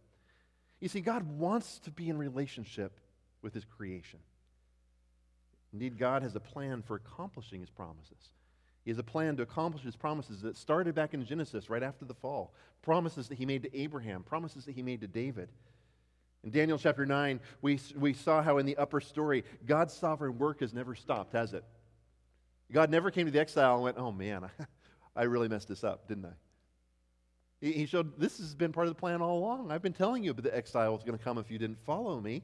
[0.80, 3.00] You see, God wants to be in relationship
[3.42, 4.20] with his creation.
[5.74, 8.32] Indeed, God has a plan for accomplishing his promises.
[8.86, 12.06] He has a plan to accomplish his promises that started back in Genesis, right after
[12.06, 12.54] the fall.
[12.82, 15.50] Promises that he made to Abraham, promises that he made to David.
[16.46, 20.60] In Daniel chapter 9, we, we saw how in the upper story, God's sovereign work
[20.60, 21.64] has never stopped, has it?
[22.72, 24.48] God never came to the exile and went, oh man,
[25.16, 26.34] I really messed this up, didn't I?
[27.62, 29.72] He showed this has been part of the plan all along.
[29.72, 32.44] I've been telling you the exile was going to come if you didn't follow me.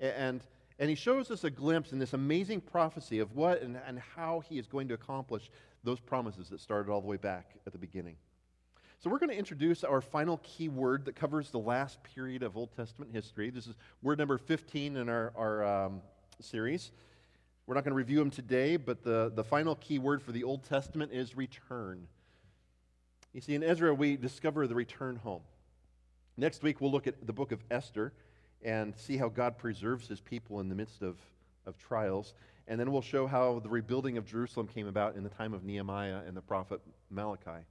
[0.00, 0.42] And,
[0.80, 4.42] and he shows us a glimpse in this amazing prophecy of what and, and how
[4.48, 5.48] he is going to accomplish
[5.84, 8.16] those promises that started all the way back at the beginning.
[9.00, 12.56] So, we're going to introduce our final key word that covers the last period of
[12.56, 13.48] Old Testament history.
[13.48, 16.02] This is word number 15 in our, our um,
[16.40, 16.90] series.
[17.68, 20.42] We're not going to review them today, but the, the final key word for the
[20.42, 22.08] Old Testament is return.
[23.32, 25.42] You see, in Ezra, we discover the return home.
[26.36, 28.12] Next week, we'll look at the book of Esther
[28.64, 31.18] and see how God preserves his people in the midst of,
[31.66, 32.34] of trials.
[32.66, 35.62] And then we'll show how the rebuilding of Jerusalem came about in the time of
[35.62, 36.80] Nehemiah and the prophet
[37.10, 37.64] Malachi.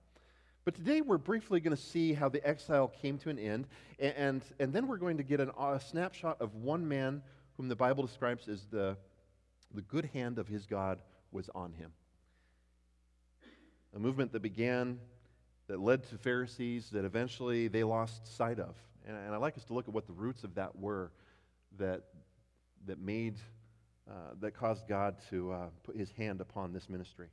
[0.67, 3.67] But today we're briefly going to see how the exile came to an end,
[3.99, 7.21] and, and then we're going to get an, a snapshot of one man
[7.55, 8.97] whom the Bible describes as the,
[9.73, 10.99] the good hand of his God
[11.31, 11.93] was on him.
[13.95, 14.99] A movement that began,
[15.69, 18.75] that led to Pharisees, that eventually they lost sight of.
[19.07, 21.13] And, and I'd like us to look at what the roots of that were
[21.77, 22.01] that,
[22.87, 23.37] that made,
[24.05, 27.29] uh, that caused God to uh, put his hand upon this ministry.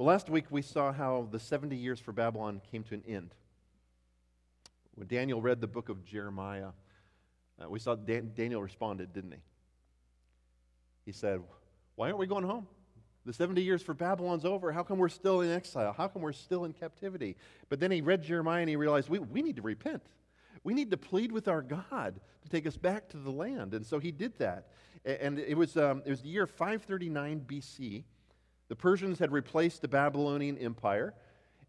[0.00, 3.34] Well, last week we saw how the 70 years for Babylon came to an end.
[4.94, 6.68] When Daniel read the book of Jeremiah,
[7.62, 9.40] uh, we saw Dan- Daniel responded, didn't he?
[11.04, 11.42] He said,
[11.96, 12.66] Why aren't we going home?
[13.26, 14.72] The 70 years for Babylon's over.
[14.72, 15.92] How come we're still in exile?
[15.94, 17.36] How come we're still in captivity?
[17.68, 20.02] But then he read Jeremiah and he realized we, we need to repent.
[20.64, 23.74] We need to plead with our God to take us back to the land.
[23.74, 24.68] And so he did that.
[25.04, 28.04] And it was, um, it was the year 539 BC.
[28.70, 31.12] The Persians had replaced the Babylonian Empire,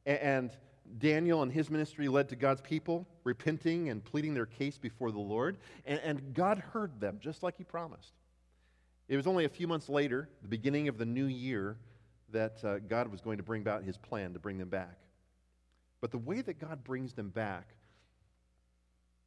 [0.05, 0.51] and
[0.99, 5.19] Daniel and his ministry led to God's people repenting and pleading their case before the
[5.19, 8.13] Lord, and, God heard them just like he promised.
[9.07, 11.75] It was only a few months later, the beginning of the new year,
[12.33, 14.99] that uh, God was going to bring about his plan to bring them back.
[16.01, 17.73] But the way that God brings them back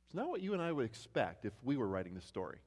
[0.09, 2.59] is not what you and I would expect if we were writing the story.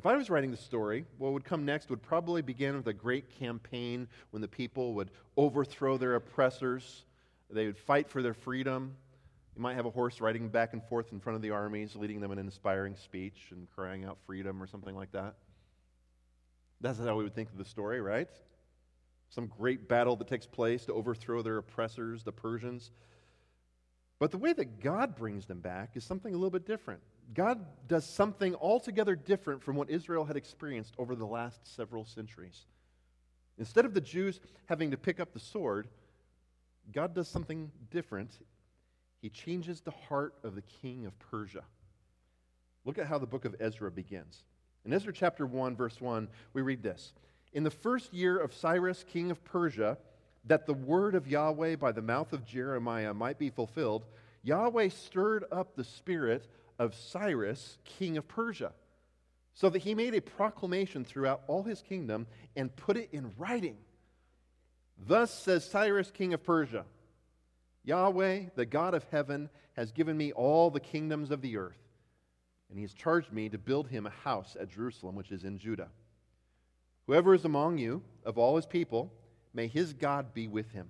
[0.00, 2.92] If I was writing the story, what would come next would probably begin with a
[2.94, 7.04] great campaign when the people would overthrow their oppressors,
[7.50, 8.96] they would fight for their freedom.
[9.54, 12.18] You might have a horse riding back and forth in front of the armies, leading
[12.18, 15.34] them in an inspiring speech and crying out freedom or something like that.
[16.80, 18.30] That's how we would think of the story, right?
[19.28, 22.90] Some great battle that takes place to overthrow their oppressors, the Persians.
[24.18, 27.02] But the way that God brings them back is something a little bit different.
[27.32, 32.66] God does something altogether different from what Israel had experienced over the last several centuries.
[33.58, 35.88] Instead of the Jews having to pick up the sword,
[36.92, 38.32] God does something different.
[39.20, 41.62] He changes the heart of the king of Persia.
[42.84, 44.42] Look at how the book of Ezra begins.
[44.84, 47.12] In Ezra chapter 1, verse 1, we read this
[47.52, 49.98] In the first year of Cyrus, king of Persia,
[50.46, 54.06] that the word of Yahweh by the mouth of Jeremiah might be fulfilled,
[54.42, 56.46] Yahweh stirred up the spirit
[56.80, 58.72] of Cyrus, king of Persia,
[59.52, 62.26] so that he made a proclamation throughout all his kingdom
[62.56, 63.76] and put it in writing.
[65.06, 66.86] Thus says Cyrus, king of Persia
[67.84, 71.78] Yahweh, the God of heaven, has given me all the kingdoms of the earth,
[72.70, 75.58] and he has charged me to build him a house at Jerusalem, which is in
[75.58, 75.88] Judah.
[77.06, 79.12] Whoever is among you, of all his people,
[79.52, 80.88] may his God be with him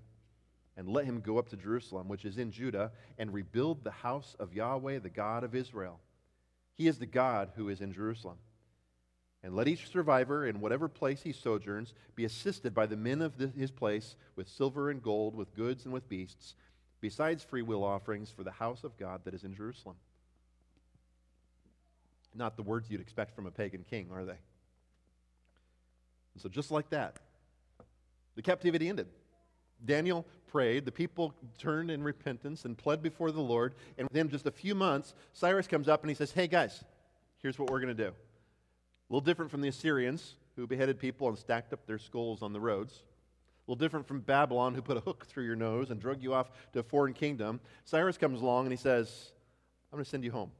[0.80, 4.34] and let him go up to Jerusalem, which is in Judah, and rebuild the house
[4.40, 6.00] of Yahweh, the God of Israel.
[6.78, 8.38] He is the God who is in Jerusalem.
[9.42, 13.34] And let each survivor, in whatever place he sojourns, be assisted by the men of
[13.54, 16.54] his place with silver and gold, with goods and with beasts,
[17.02, 19.96] besides freewill offerings for the house of God that is in Jerusalem.
[22.34, 24.38] Not the words you'd expect from a pagan king, are they?
[26.32, 27.18] And so, just like that,
[28.34, 29.08] the captivity ended.
[29.84, 33.74] Daniel prayed, the people turned in repentance and pled before the Lord.
[33.98, 36.84] And within just a few months, Cyrus comes up and he says, Hey guys,
[37.38, 38.08] here's what we're going to do.
[38.08, 42.52] A little different from the Assyrians, who beheaded people and stacked up their skulls on
[42.52, 43.02] the roads.
[43.66, 46.34] A little different from Babylon, who put a hook through your nose and drug you
[46.34, 47.60] off to a foreign kingdom.
[47.84, 49.32] Cyrus comes along and he says,
[49.92, 50.50] I'm going to send you home.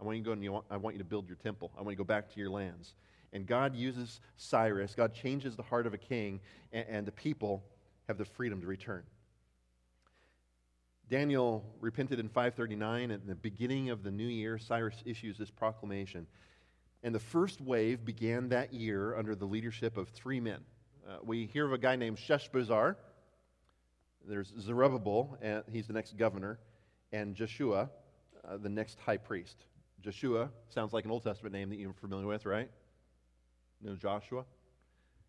[0.00, 1.72] I want you to go and you want, I want you to build your temple.
[1.76, 2.94] I want you to go back to your lands.
[3.32, 4.94] And God uses Cyrus.
[4.94, 6.40] God changes the heart of a king,
[6.72, 7.62] and, and the people
[8.08, 9.04] have the freedom to return.
[11.08, 13.10] Daniel repented in 539.
[13.10, 16.26] At the beginning of the new year, Cyrus issues this proclamation.
[17.02, 20.60] And the first wave began that year under the leadership of three men.
[21.08, 22.96] Uh, we hear of a guy named Sheshbazzar.
[24.26, 26.58] There's Zerubbabel, and he's the next governor,
[27.12, 27.88] and Joshua,
[28.46, 29.56] uh, the next high priest.
[30.02, 32.68] Joshua sounds like an Old Testament name that you're familiar with, right?
[33.80, 34.44] You know Joshua?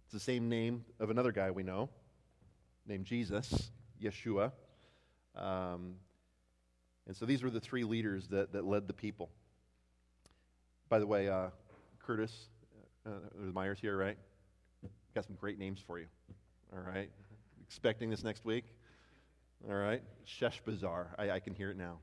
[0.05, 1.89] It's the same name of another guy we know,
[2.89, 3.71] named Jesus,
[4.01, 4.51] Yeshua.
[5.35, 5.95] Um,
[7.07, 9.29] and so these were the three leaders that, that led the people.
[10.89, 11.49] By the way, uh,
[11.99, 12.49] Curtis,
[13.05, 14.17] uh, the Myers here, right?
[15.13, 16.07] Got some great names for you.
[16.73, 17.09] All right.
[17.67, 18.65] Expecting this next week?
[19.67, 20.01] All right.
[20.27, 21.07] Sheshbazzar.
[21.17, 21.99] I, I can hear it now.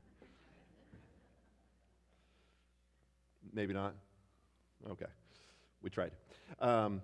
[3.53, 3.93] Maybe not?
[4.89, 5.05] Okay.
[5.81, 6.11] We tried.
[6.59, 7.01] Um,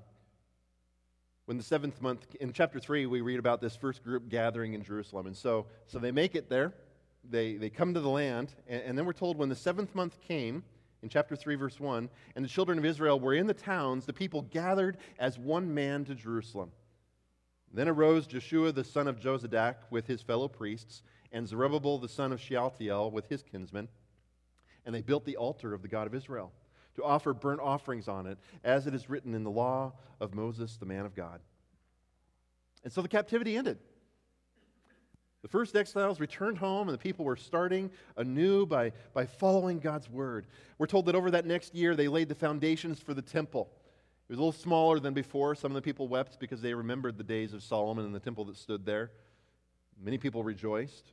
[1.46, 4.84] when the seventh month, in chapter 3, we read about this first group gathering in
[4.84, 5.28] Jerusalem.
[5.28, 6.74] And so, so they make it there,
[7.30, 10.20] they, they come to the land, and, and then we're told when the seventh month
[10.22, 10.64] came,
[11.02, 14.14] in chapter 3, verse 1, and the children of Israel were in the towns, the
[14.14, 16.72] people gathered as one man to Jerusalem.
[17.74, 22.32] Then arose Joshua the son of Jozadak with his fellow priests, and Zerubbabel the son
[22.32, 23.90] of Shealtiel with his kinsmen,
[24.86, 26.54] and they built the altar of the God of Israel
[26.96, 30.78] to offer burnt offerings on it, as it is written in the law of Moses,
[30.78, 31.40] the man of God.
[32.84, 33.80] And so the captivity ended.
[35.42, 40.10] The first exiles returned home, and the people were starting anew by, by following God's
[40.10, 40.48] word.
[40.78, 43.70] We're told that over that next year, they laid the foundations for the temple.
[44.30, 45.54] It was a little smaller than before.
[45.54, 48.46] Some of the people wept because they remembered the days of Solomon and the temple
[48.46, 49.12] that stood there.
[50.02, 51.12] Many people rejoiced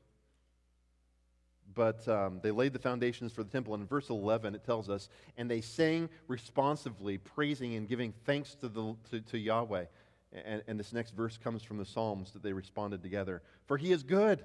[1.75, 3.75] but um, they laid the foundations for the temple.
[3.75, 8.55] And in verse 11, it tells us, and they sang responsively, praising and giving thanks
[8.57, 9.85] to, the, to, to Yahweh.
[10.33, 13.43] And, and this next verse comes from the Psalms that they responded together.
[13.67, 14.45] For he is good,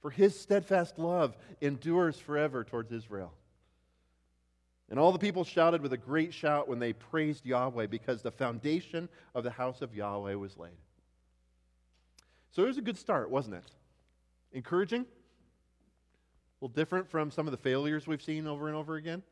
[0.00, 3.32] for his steadfast love endures forever towards Israel.
[4.90, 8.30] And all the people shouted with a great shout when they praised Yahweh because the
[8.30, 10.76] foundation of the house of Yahweh was laid.
[12.50, 13.64] So it was a good start, wasn't it?
[14.52, 15.06] Encouraging?
[16.64, 19.22] Little different from some of the failures we've seen over and over again.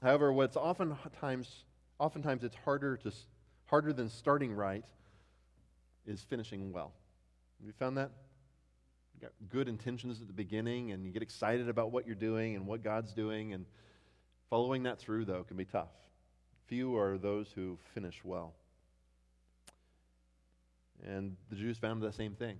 [0.00, 1.64] However, what's oftentimes,
[1.98, 3.12] oftentimes it's harder, to,
[3.66, 4.86] harder than starting right
[6.06, 6.94] is finishing well.
[7.58, 8.10] Have you found that?
[9.14, 12.56] You got good intentions at the beginning, and you get excited about what you're doing
[12.56, 13.66] and what God's doing, and
[14.48, 15.92] following that through, though, can be tough.
[16.68, 18.54] Few are those who finish well.
[21.06, 22.56] And the Jews found the same thing.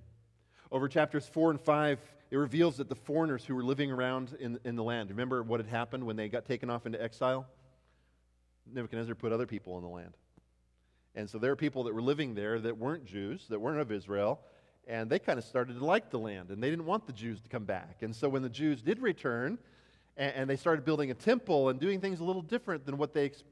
[0.72, 2.00] Over chapters 4 and 5,
[2.30, 5.60] it reveals that the foreigners who were living around in, in the land, remember what
[5.60, 7.46] had happened when they got taken off into exile?
[8.72, 10.14] Nebuchadnezzar put other people in the land.
[11.14, 13.92] And so there are people that were living there that weren't Jews, that weren't of
[13.92, 14.40] Israel,
[14.86, 17.40] and they kind of started to like the land, and they didn't want the Jews
[17.42, 17.98] to come back.
[18.02, 19.58] And so when the Jews did return,
[20.16, 23.14] and, and they started building a temple and doing things a little different than what
[23.14, 23.44] they ex-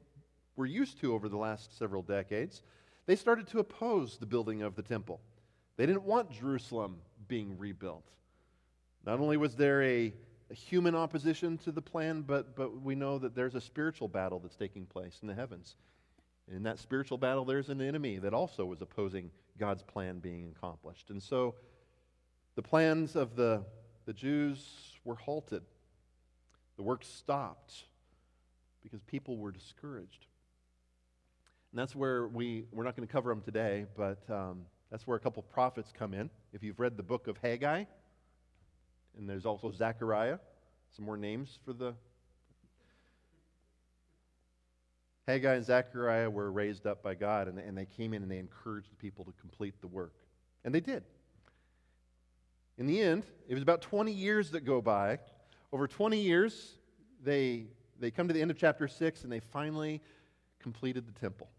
[0.55, 2.63] were used to over the last several decades,
[3.05, 5.19] they started to oppose the building of the temple.
[5.77, 6.97] They didn't want Jerusalem
[7.27, 8.07] being rebuilt.
[9.05, 10.13] Not only was there a,
[10.49, 14.39] a, human opposition to the plan, but, but we know that there's a spiritual battle
[14.39, 15.75] that's taking place in the heavens.
[16.47, 20.53] And in that spiritual battle, there's an enemy that also was opposing God's plan being
[20.55, 21.09] accomplished.
[21.09, 21.55] And so
[22.55, 23.63] the plans of the,
[24.05, 25.63] the Jews were halted,
[26.77, 27.85] the work stopped
[28.81, 30.27] because people were discouraged.
[31.71, 35.17] And that's where we, we're not going to cover them today, but um, that's where
[35.17, 36.29] a couple prophets come in.
[36.53, 37.85] If you've read the book of Haggai,
[39.17, 40.37] and there's also Zechariah,
[40.95, 41.95] some more names for the.
[45.27, 48.37] Haggai and Zechariah were raised up by God, and, and they came in and they
[48.37, 50.13] encouraged the people to complete the work.
[50.63, 51.01] And they did.
[52.77, 55.17] In the end, it was about 20 years that go by.
[55.71, 56.77] Over 20 years,
[57.23, 57.65] they,
[57.99, 60.01] they come to the end of chapter 6 and they finally
[60.59, 61.49] completed the temple.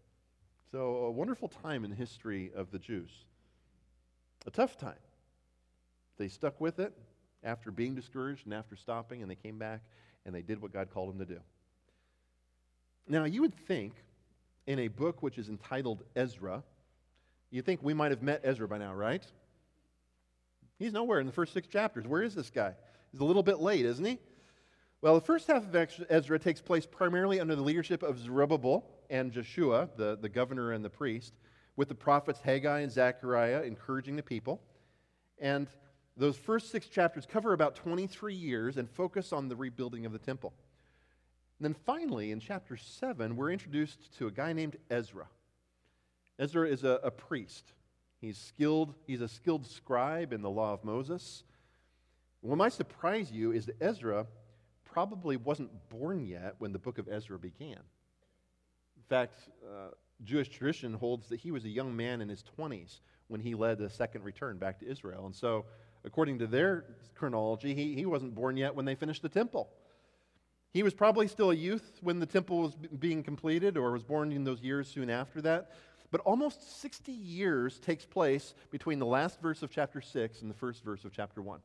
[0.75, 3.09] So, a wonderful time in the history of the Jews.
[4.45, 4.99] A tough time.
[6.17, 6.91] They stuck with it
[7.45, 9.79] after being discouraged and after stopping, and they came back
[10.25, 11.39] and they did what God called them to do.
[13.07, 13.93] Now, you would think
[14.67, 16.61] in a book which is entitled Ezra,
[17.51, 19.25] you think we might have met Ezra by now, right?
[20.77, 22.05] He's nowhere in the first six chapters.
[22.05, 22.73] Where is this guy?
[23.13, 24.19] He's a little bit late, isn't he?
[24.99, 29.31] Well, the first half of Ezra takes place primarily under the leadership of Zerubbabel and
[29.31, 31.33] Joshua, the, the governor and the priest,
[31.75, 34.61] with the prophets Haggai and Zechariah encouraging the people.
[35.39, 35.67] And
[36.17, 40.19] those first six chapters cover about 23 years and focus on the rebuilding of the
[40.19, 40.53] temple.
[41.59, 45.27] And then finally, in chapter 7, we're introduced to a guy named Ezra.
[46.39, 47.73] Ezra is a, a priest.
[48.19, 51.43] He's skilled, he's a skilled scribe in the law of Moses.
[52.41, 54.27] What might surprise you is that Ezra
[54.83, 57.79] probably wasn't born yet when the book of Ezra began.
[59.05, 59.89] In fact, uh,
[60.23, 63.77] Jewish tradition holds that he was a young man in his 20s when he led
[63.77, 65.27] the second return back to Israel.
[65.27, 65.65] And so,
[66.03, 69.69] according to their chronology, he, he wasn't born yet when they finished the temple.
[70.73, 74.31] He was probably still a youth when the temple was being completed or was born
[74.31, 75.71] in those years soon after that.
[76.09, 80.55] But almost 60 years takes place between the last verse of chapter 6 and the
[80.55, 81.59] first verse of chapter 1.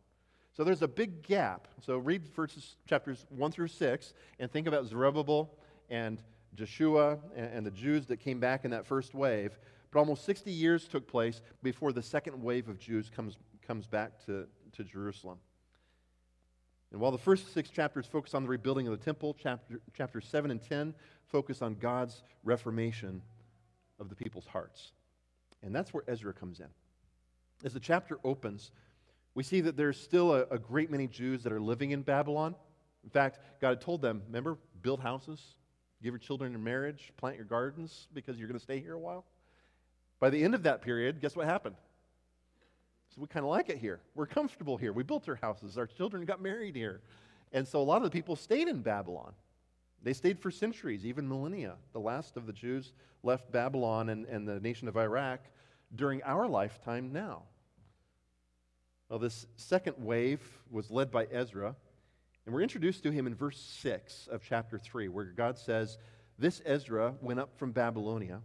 [0.53, 1.68] So there's a big gap.
[1.80, 5.51] So read verses chapters 1 through 6 and think about Zerubbabel
[5.88, 6.22] and
[6.55, 9.59] Joshua and the Jews that came back in that first wave.
[9.91, 13.37] But almost 60 years took place before the second wave of Jews comes,
[13.67, 15.39] comes back to, to Jerusalem.
[16.93, 20.27] And while the first six chapters focus on the rebuilding of the temple, chapter, chapters
[20.27, 20.95] 7 and 10
[21.27, 23.23] focus on God's reformation
[24.01, 24.93] of the people's hearts.
[25.63, 26.67] And that's where Ezra comes in.
[27.65, 28.73] As the chapter opens,
[29.35, 32.55] we see that there's still a, a great many Jews that are living in Babylon.
[33.05, 35.55] In fact, God had told them, remember, build houses,
[36.03, 38.99] give your children in marriage, plant your gardens because you're going to stay here a
[38.99, 39.25] while.
[40.19, 41.77] By the end of that period, guess what happened?
[43.15, 44.01] So we kind of like it here.
[44.15, 44.93] We're comfortable here.
[44.93, 45.77] We built our houses.
[45.77, 47.01] Our children got married here.
[47.53, 49.33] And so a lot of the people stayed in Babylon.
[50.03, 51.75] They stayed for centuries, even millennia.
[51.93, 52.93] The last of the Jews
[53.23, 55.41] left Babylon and, and the nation of Iraq
[55.95, 57.43] during our lifetime now.
[59.09, 60.41] Well, this second wave
[60.71, 61.75] was led by Ezra,
[62.51, 65.99] and we're introduced to him in verse 6 of chapter 3, where God says,
[66.37, 68.41] This Ezra went up from Babylonia.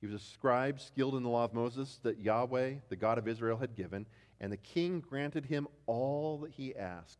[0.00, 3.28] He was a scribe skilled in the law of Moses that Yahweh, the God of
[3.28, 4.06] Israel, had given,
[4.40, 7.18] and the king granted him all that he asked,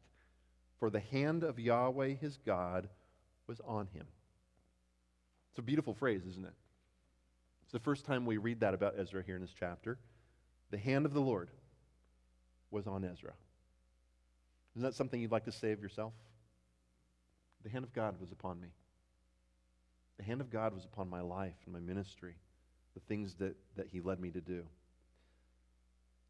[0.79, 2.89] for the hand of Yahweh his God
[3.47, 4.07] was on him.
[5.51, 6.55] It's a beautiful phrase, isn't it?
[7.65, 9.99] It's the first time we read that about Ezra here in this chapter.
[10.71, 11.51] The hand of the Lord
[12.71, 13.35] was on Ezra.
[14.75, 16.13] Isn't that something you'd like to say of yourself?
[17.63, 18.69] The hand of God was upon me.
[20.19, 22.35] The hand of God was upon my life and my ministry,
[22.95, 24.65] the things that, that He led me to do.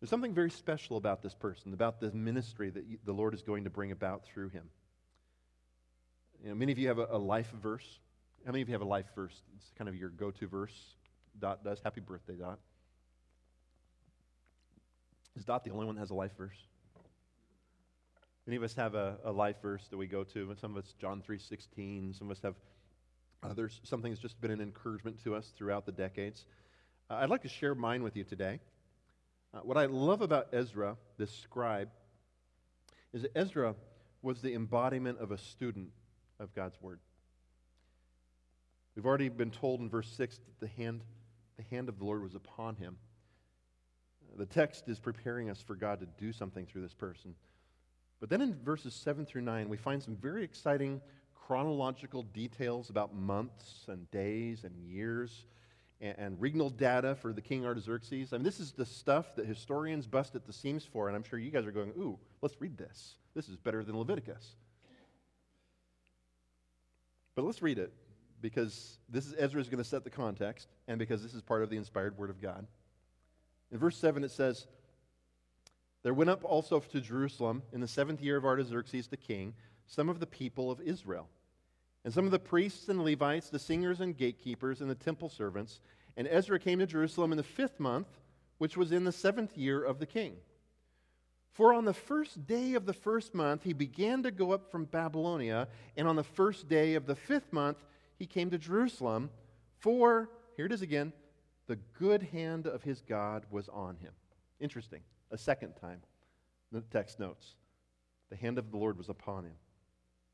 [0.01, 3.43] There's something very special about this person, about the ministry that you, the Lord is
[3.43, 4.69] going to bring about through him.
[6.43, 8.01] You know, many of you have a, a life verse.
[8.45, 9.35] How many of you have a life verse?
[9.57, 10.75] It's kind of your go to verse.
[11.39, 11.81] Dot does.
[11.83, 12.59] Happy birthday, Dot.
[15.37, 16.59] Is Dot the only one that has a life verse?
[18.47, 20.51] Many of us have a, a life verse that we go to.
[20.51, 22.19] And some of us John 3.16.
[22.19, 22.55] Some of us have
[23.43, 23.81] others.
[23.85, 26.45] Something that's just been an encouragement to us throughout the decades.
[27.09, 28.61] Uh, I'd like to share mine with you today.
[29.53, 31.89] Uh, what I love about Ezra, this scribe,
[33.13, 33.75] is that Ezra
[34.23, 35.91] was the embodiment of a student
[36.41, 36.99] of God's Word.
[38.97, 41.03] We've already been told in verse 6 that the hand,
[41.57, 42.97] the hand of the Lord was upon him.
[44.37, 47.35] The text is preparing us for God to do something through this person.
[48.21, 51.01] But then in verses 7 through 9, we find some very exciting
[51.35, 55.47] chronological details about months and days and years
[56.01, 58.33] and, and regnal data for the king Artaxerxes.
[58.33, 61.23] I mean, this is the stuff that historians bust at the seams for, and I'm
[61.23, 63.17] sure you guys are going, ooh, let's read this.
[63.35, 64.57] This is better than Leviticus.
[67.35, 67.93] But let's read it
[68.41, 71.62] because this is Ezra is going to set the context and because this is part
[71.62, 72.67] of the inspired word of God.
[73.73, 74.67] In verse 7 it says,
[76.05, 79.55] There went up also to Jerusalem in the seventh year of Artaxerxes the king
[79.87, 81.29] some of the people of Israel,
[82.05, 85.81] and some of the priests and Levites, the singers and gatekeepers, and the temple servants.
[86.17, 88.09] And Ezra came to Jerusalem in the fifth month,
[88.59, 90.37] which was in the seventh year of the king.
[91.53, 94.87] For on the first day of the first month he began to go up from
[94.87, 97.85] Babylonia, and on the first day of the fifth month
[98.19, 99.31] he came to Jerusalem.
[99.79, 101.13] For, here it is again,
[101.67, 104.13] the good hand of his God was on him.
[104.61, 105.01] Interesting.
[105.35, 106.01] A second time,
[106.70, 107.57] the text notes.
[108.30, 109.57] The hand of the Lord was upon him.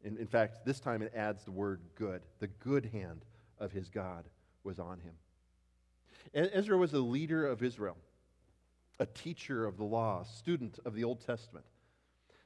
[0.04, 2.20] In, in fact, this time it adds the word good.
[2.38, 3.24] The good hand
[3.58, 4.26] of his God
[4.62, 5.14] was on him.
[6.34, 7.96] Ezra was a leader of Israel
[8.98, 11.64] a teacher of the law, student of the Old Testament.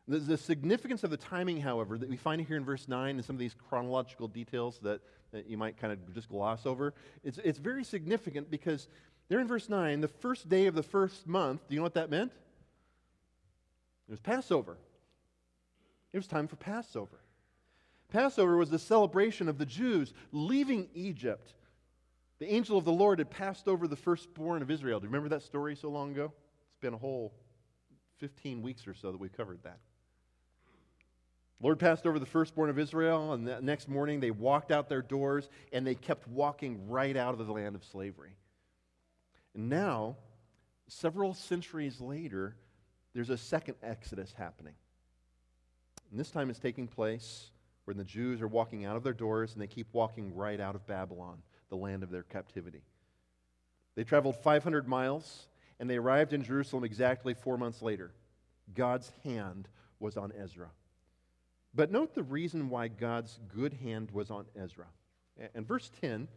[0.06, 3.24] The, the, significance of the timing, however, that we find here in verse 9 and
[3.24, 5.00] some of these chronological details that,
[5.32, 6.94] that you might kind of just gloss over,
[7.24, 8.86] it's, it's very significant because
[9.28, 11.94] there in verse 9, the first day of the first month, do you know what
[11.94, 12.30] that meant?
[14.08, 14.76] It was Passover.
[16.12, 17.20] It was time for Passover.
[18.08, 21.54] Passover was the celebration of the Jews leaving Egypt.
[22.38, 25.00] The angel of the Lord had passed over the firstborn of Israel.
[25.00, 26.32] Do you remember that story so long ago?
[26.68, 27.32] It's been a whole
[28.18, 29.78] 15 weeks or so that we've covered that.
[31.60, 35.02] Lord passed over the firstborn of Israel, and the next morning they walked out their
[35.02, 38.36] doors and they kept walking right out of the land of slavery.
[39.54, 40.16] And now,
[40.88, 42.56] several centuries later,
[43.14, 44.74] there's a second exodus happening.
[46.10, 47.50] And this time it's taking place
[47.84, 50.74] when the Jews are walking out of their doors and they keep walking right out
[50.74, 52.82] of Babylon, the land of their captivity.
[53.94, 55.46] They traveled 500 miles
[55.78, 58.12] and they arrived in Jerusalem exactly four months later.
[58.74, 59.68] God's hand
[60.00, 60.70] was on Ezra.
[61.74, 64.86] But note the reason why God's good hand was on Ezra.
[65.54, 66.28] And verse 10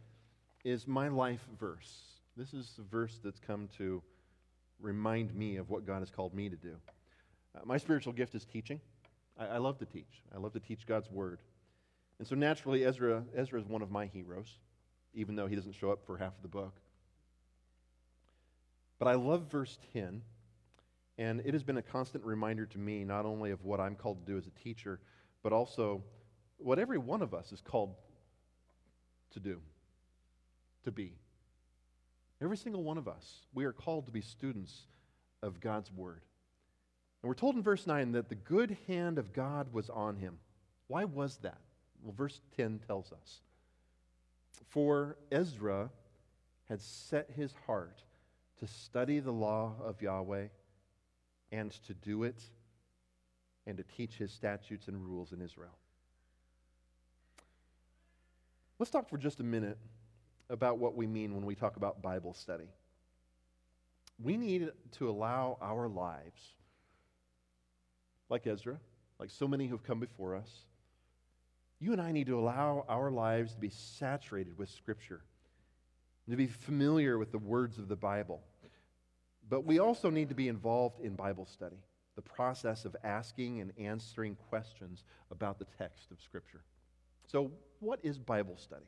[0.64, 2.02] is my life verse.
[2.36, 4.02] This is the verse that's come to
[4.80, 6.76] remind me of what God has called me to do.
[7.54, 8.80] Uh, my spiritual gift is teaching.
[9.38, 10.22] I, I, love to teach.
[10.34, 11.40] I love to teach God's word.
[12.18, 14.58] And so naturally, Ezra, Ezra is one of my heroes,
[15.14, 16.74] even though he doesn't show up for half of the book.
[18.98, 20.22] But I love verse 10,
[21.18, 24.24] and it has been a constant reminder to me not only of what I'm called
[24.24, 24.98] to do as a teacher,
[25.42, 26.02] but also
[26.58, 27.94] what every one of us is called
[29.30, 29.60] to do,
[30.84, 31.14] to be.
[32.40, 34.86] Every single one of us, we are called to be students
[35.42, 36.22] of God's Word.
[37.22, 40.38] And we're told in verse 9 that the good hand of God was on him.
[40.86, 41.58] Why was that?
[42.02, 43.40] Well, verse 10 tells us.
[44.68, 45.90] For Ezra
[46.68, 48.02] had set his heart
[48.60, 50.46] to study the law of Yahweh
[51.50, 52.42] and to do it
[53.66, 55.76] and to teach his statutes and rules in Israel.
[58.78, 59.78] Let's talk for just a minute
[60.50, 62.68] about what we mean when we talk about Bible study.
[64.22, 66.42] We need to allow our lives,
[68.28, 68.78] like Ezra,
[69.18, 70.50] like so many who've come before us,
[71.80, 75.22] you and I need to allow our lives to be saturated with Scripture
[76.30, 78.40] to be familiar with the words of the Bible.
[79.48, 81.78] But we also need to be involved in Bible study,
[82.16, 86.60] the process of asking and answering questions about the text of Scripture.
[87.26, 88.84] So, what is Bible study?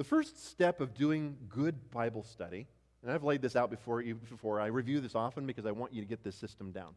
[0.00, 2.66] The first step of doing good Bible study,
[3.02, 5.92] and I've laid this out before, you before I review this often because I want
[5.92, 6.94] you to get this system down.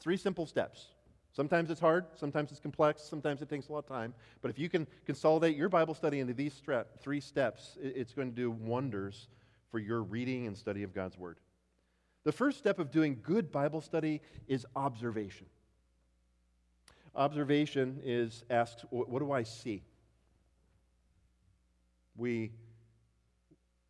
[0.00, 0.86] Three simple steps.
[1.34, 4.14] Sometimes it's hard, sometimes it's complex, sometimes it takes a lot of time.
[4.40, 6.62] But if you can consolidate your Bible study into these
[6.98, 9.28] three steps, it's going to do wonders
[9.70, 11.36] for your reading and study of God's Word.
[12.24, 15.44] The first step of doing good Bible study is observation.
[17.14, 19.82] Observation is asked, what do I see?
[22.16, 22.52] We,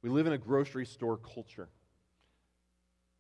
[0.03, 1.69] we live in a grocery store culture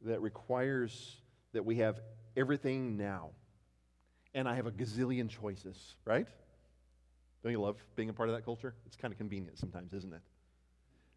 [0.02, 1.16] that requires
[1.52, 2.00] that we have
[2.36, 3.30] everything now.
[4.34, 6.26] And I have a gazillion choices, right?
[7.42, 8.74] Don't you love being a part of that culture?
[8.86, 10.20] It's kind of convenient sometimes, isn't it?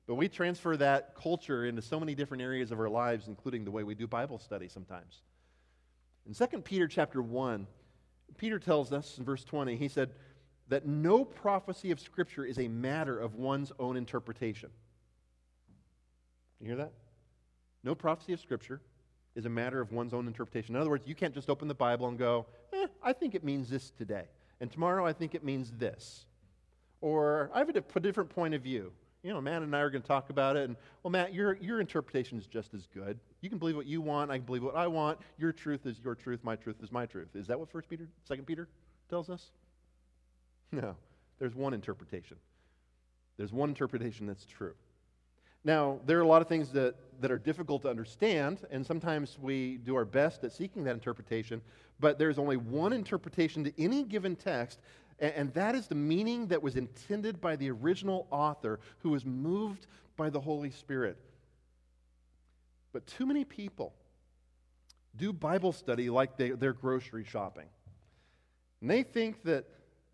[0.07, 3.71] But we transfer that culture into so many different areas of our lives, including the
[3.71, 5.21] way we do Bible study sometimes.
[6.25, 7.67] In 2 Peter chapter 1,
[8.37, 10.11] Peter tells us in verse 20, he said
[10.69, 14.69] that no prophecy of Scripture is a matter of one's own interpretation.
[16.61, 16.93] You hear that?
[17.83, 18.81] No prophecy of Scripture
[19.35, 20.75] is a matter of one's own interpretation.
[20.75, 23.43] In other words, you can't just open the Bible and go, eh, I think it
[23.43, 24.25] means this today.
[24.59, 26.25] And tomorrow I think it means this.
[27.01, 28.91] Or I have a different point of view.
[29.23, 30.65] You know, Matt and I are going to talk about it.
[30.65, 33.19] And, well, Matt, your, your interpretation is just as good.
[33.41, 34.31] You can believe what you want.
[34.31, 35.19] I can believe what I want.
[35.37, 36.41] Your truth is your truth.
[36.43, 37.35] My truth is my truth.
[37.35, 38.67] Is that what First Peter, Second Peter
[39.09, 39.51] tells us?
[40.71, 40.95] No.
[41.39, 42.37] There's one interpretation.
[43.37, 44.73] There's one interpretation that's true.
[45.63, 49.37] Now, there are a lot of things that, that are difficult to understand, and sometimes
[49.39, 51.61] we do our best at seeking that interpretation,
[51.99, 54.79] but there's only one interpretation to any given text,
[55.19, 59.25] and, and that is the meaning that was intended by the original author who was
[59.25, 61.17] moved by the Holy Spirit.
[62.93, 63.93] But too many people
[65.15, 67.67] do Bible study like they, they're grocery shopping.
[68.81, 69.65] And they think that,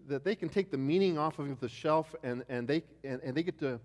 [0.08, 3.36] that they can take the meaning off of the shelf and, and, they, and, and
[3.36, 3.80] they get to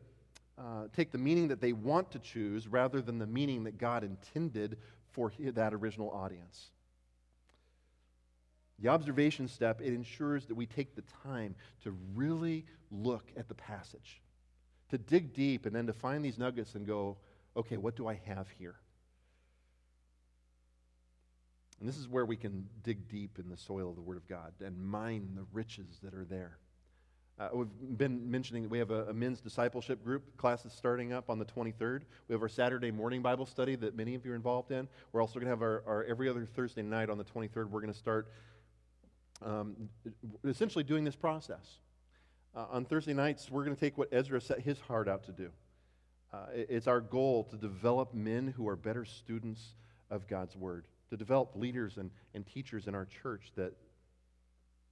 [0.59, 4.05] uh, take the meaning that they want to choose rather than the meaning that God
[4.05, 4.77] intended
[5.13, 6.71] for that original audience.
[8.81, 13.55] The observation step, it ensures that we take the time to really look at the
[13.55, 14.21] passage,
[14.91, 17.17] to dig deep, and then to find these nuggets and go,
[17.57, 18.80] okay, what do I have here?
[21.81, 24.29] And this is where we can dig deep in the soil of the Word of
[24.29, 26.59] God and mine the riches that are there.
[27.39, 30.37] Uh, we've been mentioning that we have a, a, men's discipleship group.
[30.37, 32.03] Class is starting up on the 23rd.
[32.29, 34.87] We have our Saturday morning Bible study that many of you are involved in.
[35.13, 37.71] We're also going to have our, our, every other Thursday night on the 23rd.
[37.71, 38.31] We're going to start
[39.43, 39.89] um,
[40.45, 41.79] essentially doing this process.
[42.55, 45.33] Uh, on Thursday nights, we're going to take what Ezra set his heart out to
[45.33, 45.51] do.
[46.33, 49.77] Uh, it's our goal to develop men who are better students
[50.11, 53.73] of God's Word, to develop leaders and, and teachers in our church that,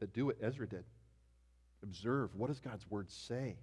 [0.00, 0.84] that do what Ezra did
[1.82, 3.56] observe what does God's word say?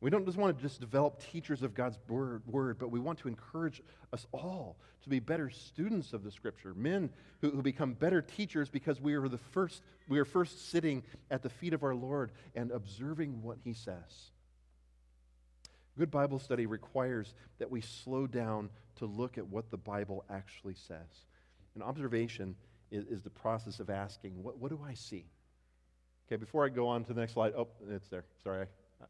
[0.00, 3.28] We don't just want to just develop teachers of God's word, but we want to
[3.28, 3.82] encourage
[4.14, 7.10] us all to be better students of the Scripture, men
[7.42, 11.42] who, who become better teachers because we are the first, we are first sitting at
[11.42, 14.30] the feet of our Lord and observing what He says.
[15.98, 20.74] Good Bible study requires that we slow down to look at what the Bible actually
[20.74, 21.26] says.
[21.74, 22.56] And observation
[22.90, 25.24] is, is the process of asking, what, what do I see?
[26.26, 28.24] Okay, before I go on to the next slide, oh, it's there.
[28.42, 28.66] Sorry,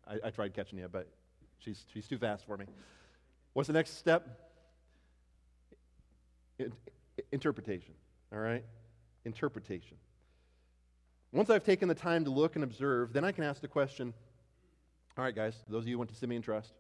[0.06, 1.08] I, I, I tried catching you, but
[1.58, 2.66] she's, she's too fast for me.
[3.52, 4.46] What's the next step?
[7.32, 7.94] interpretation,
[8.32, 8.64] all right?
[9.24, 9.96] Interpretation.
[11.32, 14.12] Once I've taken the time to look and observe, then I can ask the question
[15.18, 16.72] all right, guys, those of you who went to Simeon Trust,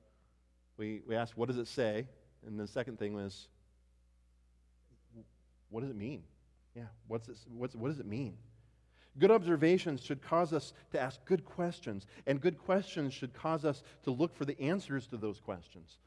[0.78, 2.06] we, we asked, what does it say?
[2.46, 3.48] And the second thing was,
[5.70, 6.22] what does it mean?
[6.74, 8.36] Yeah, what's it, what's, what does it mean?
[9.18, 13.82] Good observations should cause us to ask good questions, and good questions should cause us
[14.04, 15.98] to look for the answers to those questions.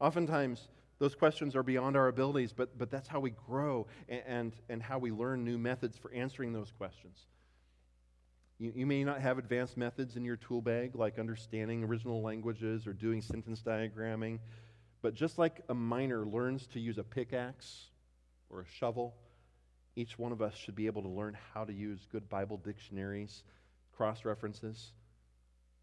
[0.00, 4.52] Oftentimes, those questions are beyond our abilities, but, but that's how we grow and, and,
[4.68, 7.26] and how we learn new methods for answering those questions.
[8.58, 12.86] You, you may not have advanced methods in your tool bag, like understanding original languages
[12.86, 14.38] or doing sentence diagramming,
[15.02, 17.90] but just like a miner learns to use a pickaxe
[18.52, 19.14] or a shovel,
[19.96, 23.42] each one of us should be able to learn how to use good Bible dictionaries,
[23.96, 24.92] cross references.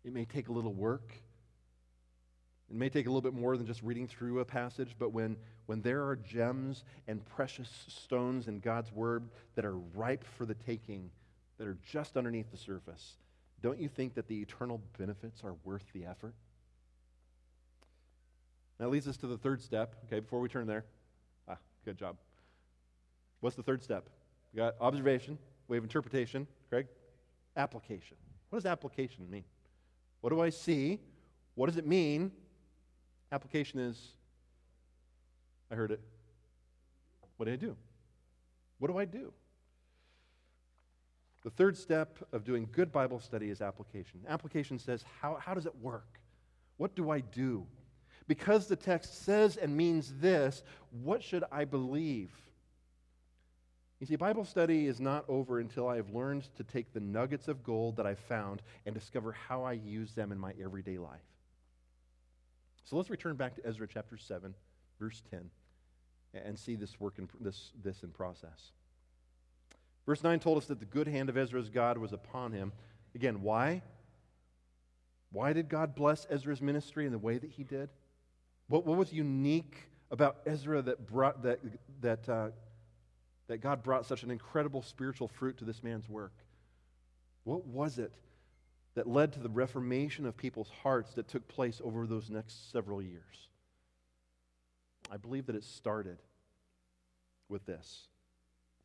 [0.03, 1.11] It may take a little work.
[2.69, 5.35] It may take a little bit more than just reading through a passage, but when,
[5.65, 9.23] when there are gems and precious stones in God's Word
[9.55, 11.09] that are ripe for the taking,
[11.57, 13.17] that are just underneath the surface,
[13.61, 16.33] don't you think that the eternal benefits are worth the effort?
[18.77, 20.85] That leads us to the third step, okay, before we turn there.
[21.47, 22.15] Ah, good job.
[23.39, 24.09] What's the third step?
[24.53, 25.37] We got observation,
[25.67, 26.47] we have interpretation.
[26.69, 26.87] Craig?
[27.55, 28.17] Application.
[28.49, 29.43] What does application mean?
[30.21, 30.99] What do I see?
[31.55, 32.31] What does it mean?
[33.31, 34.13] Application is
[35.71, 36.01] I heard it.
[37.37, 37.75] What do I do?
[38.79, 39.31] What do I do?
[41.43, 44.21] The third step of doing good Bible study is application.
[44.27, 46.19] Application says, how, how does it work?
[46.77, 47.65] What do I do?
[48.27, 50.63] Because the text says and means this,
[51.03, 52.31] what should I believe?
[53.99, 57.49] You see, Bible study is not over until I have learned to take the nuggets
[57.49, 61.19] of gold that I've found and discover how I use them in my everyday life.
[62.85, 64.55] So let's return back to Ezra chapter 7,
[64.99, 65.49] verse 10,
[66.33, 68.71] and see this work in, this, this in process.
[70.05, 72.71] Verse 9 told us that the good hand of Ezra's God was upon him.
[73.13, 73.81] Again, why?
[75.31, 77.89] Why did God bless Ezra's ministry in the way that he did?
[78.69, 81.59] What, what was unique about Ezra that, brought, that,
[82.01, 82.49] that, uh,
[83.49, 86.33] that God brought such an incredible spiritual fruit to this man's work?
[87.43, 88.13] What was it
[88.93, 93.01] that led to the reformation of people's hearts that took place over those next several
[93.01, 93.47] years?
[95.11, 96.19] I believe that it started
[97.49, 98.07] with this.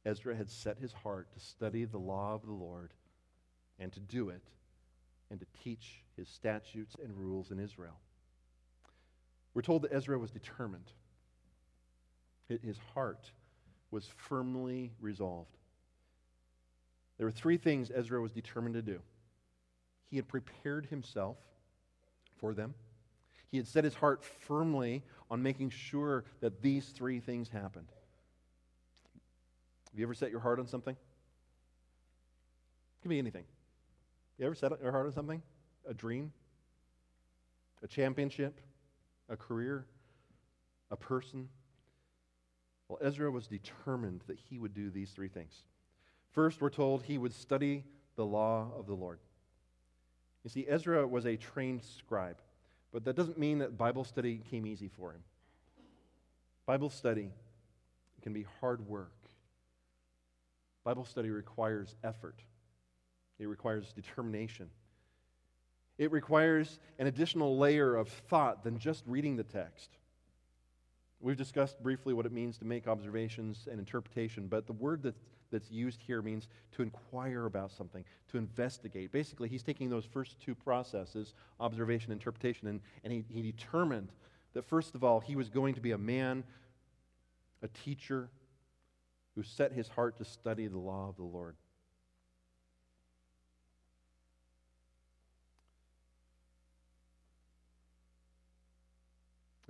[0.07, 2.95] Ezra had set his heart to study the law of the Lord
[3.79, 4.43] and to do it
[5.31, 7.99] and to teach his statutes and rules in Israel.
[9.53, 10.91] We're told that Ezra was determined.
[12.49, 13.31] His heart
[13.95, 15.57] was firmly resolved.
[17.17, 18.99] There were three things Ezra was determined to do.
[20.11, 21.37] He had prepared himself
[22.41, 22.75] for them.
[23.53, 27.87] He had set his heart firmly on making sure that these three things happened.
[29.93, 30.97] Have you ever set your heart on something?
[30.97, 33.45] It can be anything.
[34.39, 35.41] You ever set your heart on something?
[35.89, 36.33] A dream?
[37.85, 38.61] A championship?
[39.29, 39.87] A career?
[40.91, 41.49] A person?
[42.89, 45.65] Well, Ezra was determined that he would do these three things.
[46.33, 47.85] First, we're told he would study
[48.17, 49.19] the law of the Lord.
[50.43, 52.37] You see, Ezra was a trained scribe,
[52.93, 55.23] but that doesn't mean that Bible study came easy for him.
[56.67, 57.31] Bible study
[58.23, 59.13] can be hard work.
[60.85, 62.43] Bible study requires effort,
[63.39, 64.71] it requires determination.
[65.97, 69.91] It requires an additional layer of thought than just reading the text.
[71.25, 75.15] We've discussed briefly what it means to make observations and interpretation, but the word that,
[75.51, 79.11] that's used here means to inquire about something, to investigate.
[79.11, 84.13] Basically, he's taking those first two processes, observation interpretation, and, and he, he determined
[84.53, 86.45] that, first of all, he was going to be a man,
[87.63, 88.29] a teacher,
[89.35, 91.57] who set his heart to study the law of the Lord.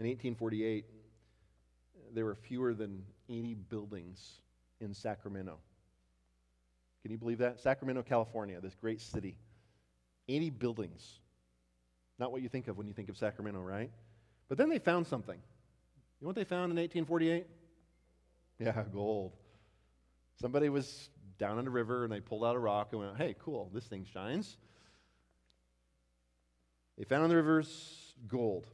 [0.00, 0.84] In 1848,
[2.15, 4.41] there were fewer than 80 buildings
[4.81, 5.59] in Sacramento.
[7.03, 7.61] Can you believe that?
[7.61, 9.37] Sacramento, California, this great city.
[10.29, 11.21] 80 buildings.
[12.19, 13.91] Not what you think of when you think of Sacramento, right?
[14.49, 15.37] But then they found something.
[15.37, 17.47] You know what they found in 1848?
[18.61, 19.33] Yeah, gold.
[20.41, 23.35] Somebody was down in the river and they pulled out a rock and went, hey,
[23.39, 24.57] cool, this thing shines.
[26.97, 28.67] They found in the rivers gold.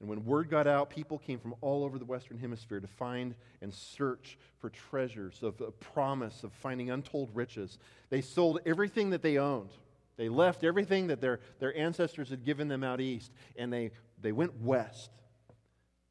[0.00, 3.34] And when word got out, people came from all over the Western Hemisphere to find
[3.60, 7.78] and search for treasures of promise of finding untold riches.
[8.08, 9.70] They sold everything that they owned.
[10.16, 13.90] They left everything that their, their ancestors had given them out east, and they,
[14.20, 15.10] they went west.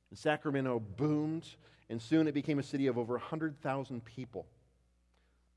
[0.10, 1.48] And Sacramento boomed,
[1.90, 4.46] and soon it became a city of over 100,000 people.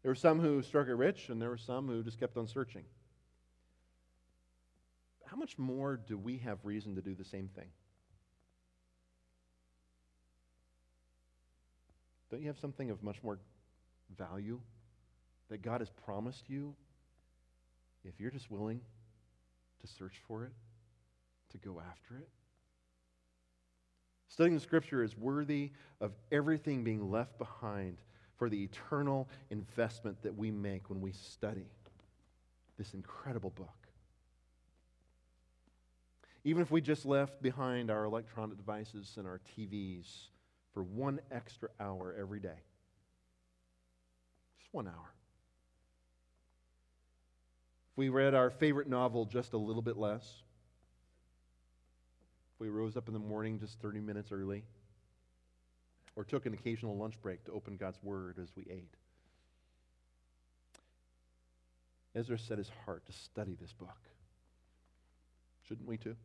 [0.02, 2.46] There were some who struck it rich, and there were some who just kept on
[2.46, 2.84] searching.
[5.26, 7.68] How much more do we have reason to do the same thing?
[12.30, 13.38] Don't you have something of much more
[14.16, 14.60] value
[15.48, 16.74] that God has promised you
[18.04, 18.80] if you're just willing
[19.80, 20.52] to search for it,
[21.50, 22.28] to go after it?
[24.28, 27.98] Studying the scripture is worthy of everything being left behind
[28.38, 31.66] for the eternal investment that we make when we study
[32.78, 33.88] this incredible book.
[36.44, 40.28] Even if we just left behind our electronic devices and our TVs
[40.74, 42.58] for one extra hour every day.
[44.58, 45.14] Just one hour.
[47.92, 50.22] If we read our favorite novel just a little bit less,
[52.54, 54.64] if we rose up in the morning just 30 minutes early,
[56.16, 58.94] or took an occasional lunch break to open God's Word as we ate.
[62.14, 63.98] Ezra set his heart to study this book.
[65.68, 66.16] Shouldn't we too?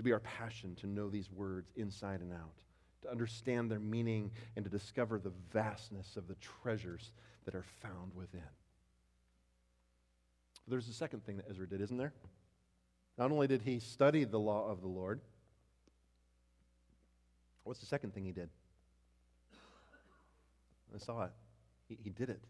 [0.00, 2.54] Should be our passion to know these words inside and out,
[3.02, 7.12] to understand their meaning, and to discover the vastness of the treasures
[7.44, 8.40] that are found within.
[10.66, 12.14] There's a second thing that Ezra did, isn't there?
[13.18, 15.20] Not only did he study the law of the Lord,
[17.64, 18.48] what's the second thing he did?
[20.94, 21.32] I saw it.
[21.90, 22.40] He, he did it.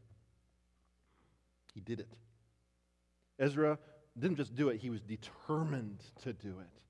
[1.75, 2.13] He did it.
[3.41, 3.77] Ezra
[4.17, 6.81] didn't just do it, he was determined to do it.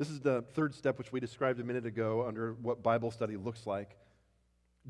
[0.00, 3.36] This is the third step, which we described a minute ago under what Bible study
[3.36, 3.98] looks like.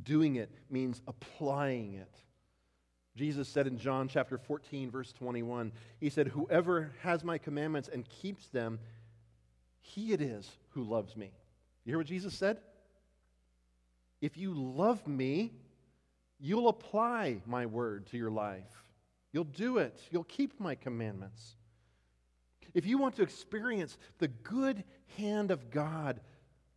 [0.00, 2.14] Doing it means applying it.
[3.16, 8.08] Jesus said in John chapter 14, verse 21, He said, Whoever has my commandments and
[8.08, 8.78] keeps them,
[9.80, 11.32] he it is who loves me.
[11.84, 12.58] You hear what Jesus said?
[14.20, 15.54] If you love me,
[16.38, 18.84] you'll apply my word to your life.
[19.32, 20.00] You'll do it.
[20.12, 21.56] You'll keep my commandments.
[22.74, 24.84] If you want to experience the good
[25.16, 26.20] hand of God,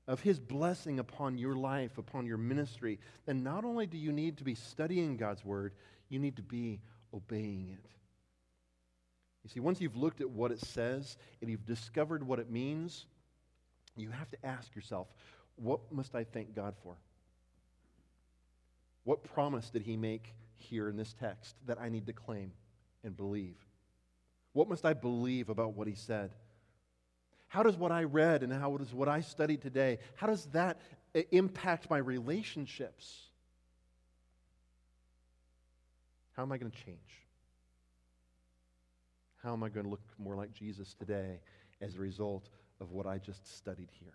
[0.07, 4.37] of His blessing upon your life, upon your ministry, then not only do you need
[4.37, 5.73] to be studying God's Word,
[6.09, 6.81] you need to be
[7.13, 7.89] obeying it.
[9.43, 13.05] You see, once you've looked at what it says and you've discovered what it means,
[13.95, 15.07] you have to ask yourself,
[15.55, 16.95] what must I thank God for?
[19.03, 22.53] What promise did He make here in this text that I need to claim
[23.03, 23.57] and believe?
[24.53, 26.31] What must I believe about what He said?
[27.47, 30.79] How does what I read and how does what I studied today, how does that
[31.31, 33.27] impact my relationships?
[36.31, 36.97] How am I going to change?
[39.43, 41.41] How am I going to look more like Jesus today
[41.81, 42.49] as a result
[42.79, 44.13] of what I just studied here?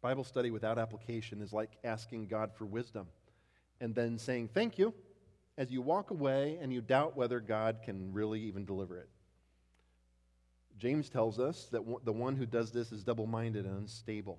[0.00, 3.06] Bible study without application is like asking God for wisdom
[3.82, 4.94] and then saying, Thank you
[5.58, 9.08] as you walk away and you doubt whether God can really even deliver it.
[10.78, 14.38] James tells us that the one who does this is double minded and unstable.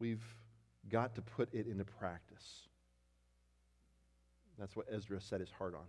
[0.00, 0.24] We've
[0.88, 2.62] got to put it into practice.
[4.58, 5.86] That's what Ezra set his heart on.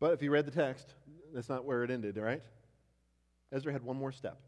[0.00, 0.94] But if you read the text,
[1.34, 2.42] that's not where it ended, right?
[3.52, 4.40] Ezra had one more step.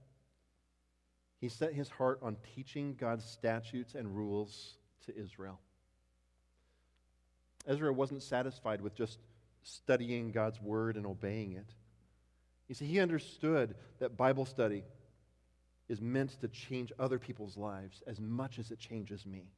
[1.45, 5.61] He set his heart on teaching God's statutes and rules to Israel.
[7.66, 9.19] Ezra wasn't satisfied with just
[9.62, 11.66] studying God's word and obeying it.
[12.66, 14.85] You see, he understood that Bible study
[15.87, 19.51] is meant to change other people's lives as much as it changes me.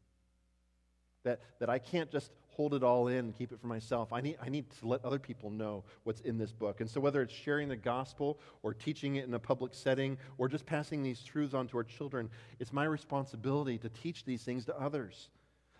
[1.23, 4.15] That, that I can't just hold it all in and keep it for myself.
[4.15, 6.81] I need, I need to let other people know what's in this book.
[6.81, 10.49] And so, whether it's sharing the gospel or teaching it in a public setting or
[10.49, 14.65] just passing these truths on to our children, it's my responsibility to teach these things
[14.65, 15.29] to others.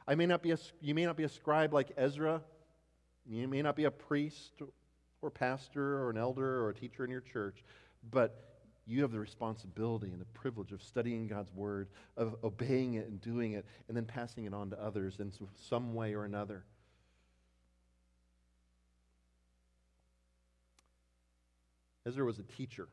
[0.07, 2.43] I may not be a, you may not be a scribe like Ezra.
[3.25, 4.53] You may not be a priest
[5.23, 7.65] or pastor or an elder or a teacher in your church,
[8.11, 8.56] but
[8.87, 13.21] you have the responsibility and the privilege of studying God's word, of obeying it and
[13.21, 15.33] doing it, and then passing it on to others in
[15.69, 16.65] some way or another.
[22.07, 22.89] Ezra was a teacher.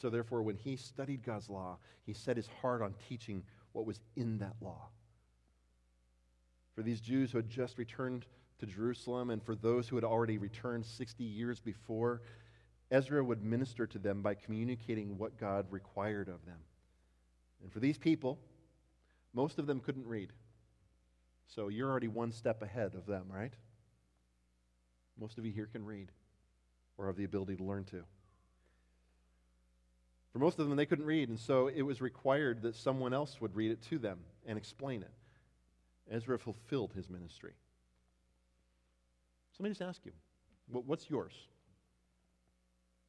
[0.00, 4.00] So, therefore, when he studied God's law, he set his heart on teaching what was
[4.16, 4.88] in that law
[6.76, 8.26] for these Jews who had just returned
[8.58, 12.20] to Jerusalem and for those who had already returned 60 years before,
[12.90, 16.58] Ezra would minister to them by communicating what God required of them.
[17.62, 18.38] And for these people,
[19.34, 20.32] most of them couldn't read.
[21.48, 23.52] So you're already one step ahead of them, right?
[25.18, 26.10] Most of you here can read
[26.98, 28.02] or have the ability to learn to.
[30.32, 33.40] For most of them, they couldn't read, and so it was required that someone else
[33.40, 35.10] would read it to them and explain it.
[36.10, 37.54] Ezra fulfilled his ministry.
[39.52, 40.12] So let me just ask you
[40.68, 41.32] what's yours?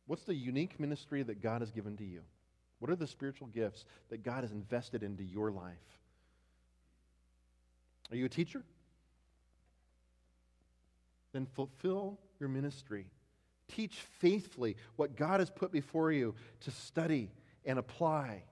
[0.07, 2.21] What's the unique ministry that God has given to you?
[2.79, 5.73] What are the spiritual gifts that God has invested into your life?
[8.11, 8.63] Are you a teacher?
[11.33, 13.05] Then fulfill your ministry.
[13.67, 17.29] Teach faithfully what God has put before you to study
[17.65, 18.43] and apply.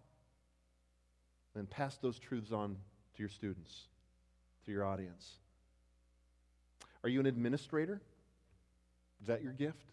[1.55, 2.75] Then pass those truths on
[3.15, 3.85] to your students
[4.65, 5.37] to your audience?
[7.03, 8.01] Are you an administrator?
[9.21, 9.85] Is that your gift?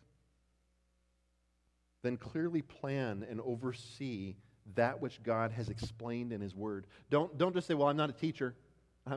[2.03, 4.37] Then clearly plan and oversee
[4.75, 6.87] that which God has explained in His Word.
[7.11, 8.55] Don't, don't just say, Well, I'm not a teacher.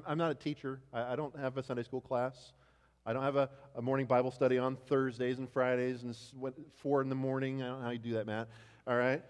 [0.08, 0.82] I'm, not a teacher.
[0.92, 2.54] I, I, don't have a Sunday school class.
[3.06, 6.16] I don't have a, a morning Bible study on Thursdays and Fridays and
[6.78, 7.62] four in the morning.
[7.62, 8.48] I don't know how you do that, Matt.
[8.88, 9.22] All right?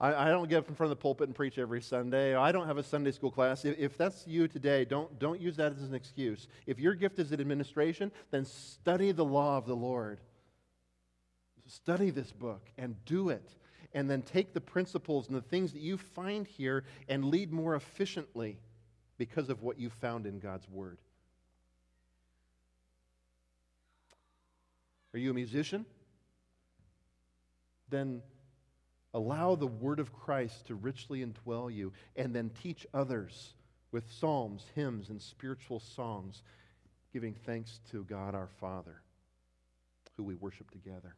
[0.00, 2.34] I, I, don't get up in front of the pulpit and preach every Sunday.
[2.34, 3.64] I don't have a Sunday school class.
[3.64, 6.48] If, if, that's you today, don't, don't use that as an excuse.
[6.66, 10.20] If your gift is in administration, then study the law of the Lord.
[11.66, 13.54] Study this book and do it.
[13.92, 17.74] And then take the principles and the things that you find here and lead more
[17.74, 18.58] efficiently
[19.16, 20.98] because of what you found in God's Word.
[25.14, 25.86] Are you a musician?
[27.88, 28.20] Then
[29.16, 33.54] Allow the word of Christ to richly indwell you, and then teach others
[33.90, 36.42] with psalms, hymns, and spiritual songs,
[37.14, 39.00] giving thanks to God our Father,
[40.18, 41.16] who we worship together.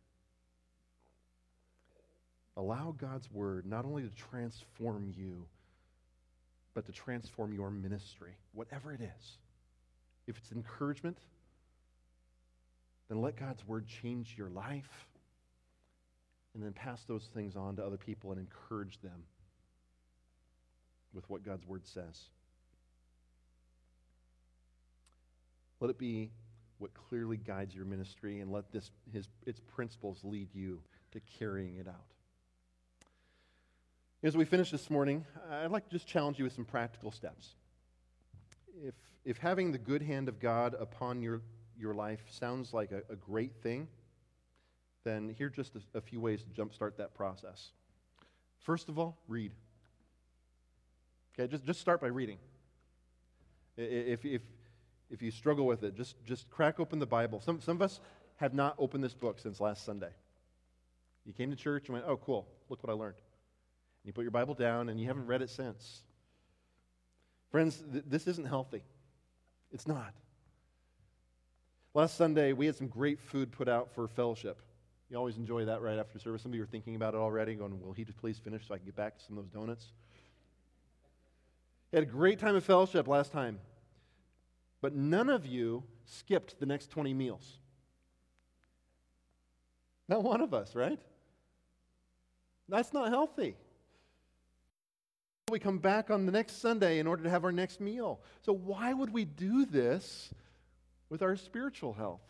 [2.59, 5.47] Allow God's word not only to transform you,
[6.74, 9.39] but to transform your ministry, whatever it is.
[10.26, 11.18] If it's encouragement,
[13.09, 15.06] then let God's word change your life
[16.52, 19.22] and then pass those things on to other people and encourage them
[21.14, 22.22] with what God's word says.
[25.78, 26.32] Let it be
[26.78, 30.80] what clearly guides your ministry and let this, his, its principles lead you
[31.12, 32.18] to carrying it out.
[34.20, 37.55] As we finish this morning, I'd like to just challenge you with some practical steps.
[38.82, 41.40] If, if having the good hand of God upon your,
[41.78, 43.86] your life sounds like a, a great thing,
[45.05, 47.70] then here are just a, a few ways to jumpstart that process.
[48.59, 49.53] First of all, read.
[51.32, 52.39] Okay, just, just start by reading.
[53.77, 54.43] If, if,
[55.11, 57.40] if you struggle with it, just, just crack open the Bible.
[57.40, 58.01] Some, some of us
[58.39, 60.11] have not opened this book since last Sunday.
[61.24, 63.15] You came to church and went, oh, cool, look what I learned.
[64.09, 66.01] You put your Bible down and you haven't read it since.
[67.51, 68.82] Friends, th- this isn't healthy.
[69.70, 70.14] It's not.
[71.93, 74.62] Last Sunday, we had some great food put out for fellowship.
[75.10, 76.40] You always enjoy that right after service.
[76.40, 78.78] Some of you are thinking about it already, going, Will he please finish so I
[78.78, 79.93] can get back to some of those donuts?
[81.93, 83.59] We had a great time of fellowship last time,
[84.80, 87.59] but none of you skipped the next 20 meals.
[90.09, 90.98] Not one of us, right?
[92.70, 93.55] That's not healthy.
[95.51, 98.20] We come back on the next Sunday in order to have our next meal.
[98.43, 100.33] So, why would we do this
[101.09, 102.20] with our spiritual health?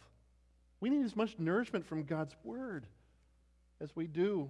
[0.81, 2.87] We need as much nourishment from God's Word
[3.81, 4.49] as we do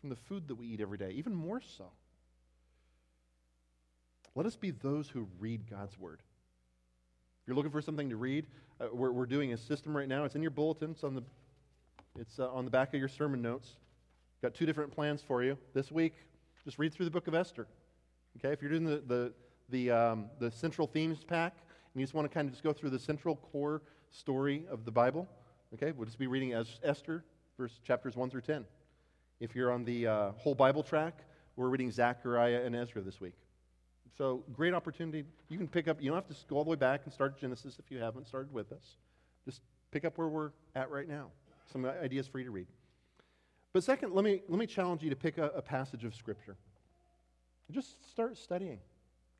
[0.00, 1.84] from the food that we eat every day, even more so.
[4.34, 6.20] Let us be those who read God's Word.
[6.20, 8.46] If you're looking for something to read,
[8.80, 10.24] uh, we're, we're doing a system right now.
[10.24, 11.22] It's in your bulletin, it's on the,
[12.18, 13.76] it's, uh, on the back of your sermon notes.
[14.42, 15.56] Got two different plans for you.
[15.72, 16.14] This week,
[16.64, 17.66] just read through the book of Esther.
[18.38, 19.32] Okay, if you're doing the, the,
[19.68, 21.54] the, um, the central themes pack,
[21.92, 24.84] and you just want to kind of just go through the central core story of
[24.84, 25.28] the Bible,
[25.74, 27.24] okay, we'll just be reading as Esther,
[27.56, 28.64] verse chapters 1 through 10.
[29.40, 31.18] If you're on the uh, whole Bible track,
[31.56, 33.34] we're reading Zechariah and Ezra this week.
[34.16, 35.24] So, great opportunity.
[35.48, 37.38] You can pick up, you don't have to go all the way back and start
[37.38, 38.96] Genesis if you haven't started with us.
[39.44, 41.26] Just pick up where we're at right now.
[41.70, 42.66] Some ideas for you to read.
[43.72, 46.56] But second, let me, let me challenge you to pick a, a passage of Scripture.
[47.70, 48.78] Just start studying.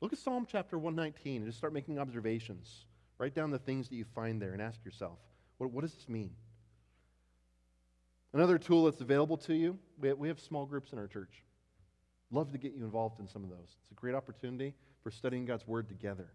[0.01, 2.85] Look at Psalm chapter 119 and just start making observations.
[3.17, 5.19] Write down the things that you find there and ask yourself,
[5.57, 6.31] what, what does this mean?
[8.33, 11.43] Another tool that's available to you, we have, we have small groups in our church.
[12.31, 13.77] Love to get you involved in some of those.
[13.83, 14.73] It's a great opportunity
[15.03, 16.27] for studying God's Word together.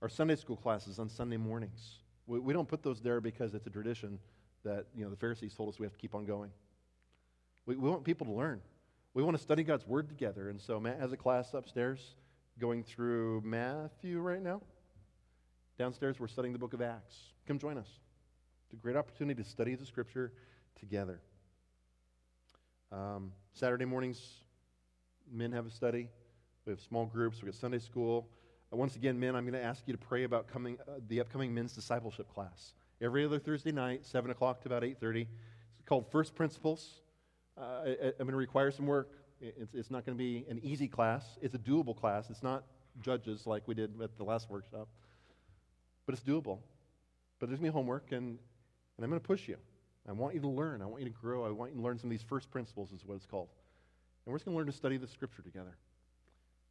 [0.00, 2.00] Our Sunday school classes on Sunday mornings.
[2.26, 4.18] We, we don't put those there because it's a tradition
[4.64, 6.50] that you know the Pharisees told us we have to keep on going.
[7.66, 8.60] We, we want people to learn.
[9.14, 10.48] We want to study God's Word together.
[10.48, 12.14] And so Matt has a class upstairs
[12.58, 14.62] going through Matthew right now.
[15.78, 17.16] Downstairs, we're studying the book of Acts.
[17.46, 17.88] Come join us.
[18.64, 20.32] It's a great opportunity to study the Scripture
[20.80, 21.20] together.
[22.90, 24.18] Um, Saturday mornings,
[25.30, 26.08] men have a study.
[26.64, 27.42] We have small groups.
[27.42, 28.30] We have Sunday school.
[28.72, 31.20] Uh, once again, men, I'm going to ask you to pray about coming, uh, the
[31.20, 32.72] upcoming men's discipleship class.
[33.02, 35.26] Every other Thursday night, 7 o'clock to about 8.30.
[35.78, 37.01] It's called First Principles.
[37.60, 39.10] I, am going to require some work.
[39.40, 41.24] It's, it's not going to be an easy class.
[41.40, 42.30] It's a doable class.
[42.30, 42.64] It's not
[43.00, 44.88] judges like we did at the last workshop.
[46.06, 46.58] But it's doable.
[47.38, 49.56] But there's going to be homework, and, and I'm going to push you.
[50.08, 50.82] I want you to learn.
[50.82, 51.44] I want you to grow.
[51.44, 53.48] I want you to learn some of these first principles, is what it's called.
[54.24, 55.76] And we're just going to learn to study the Scripture together.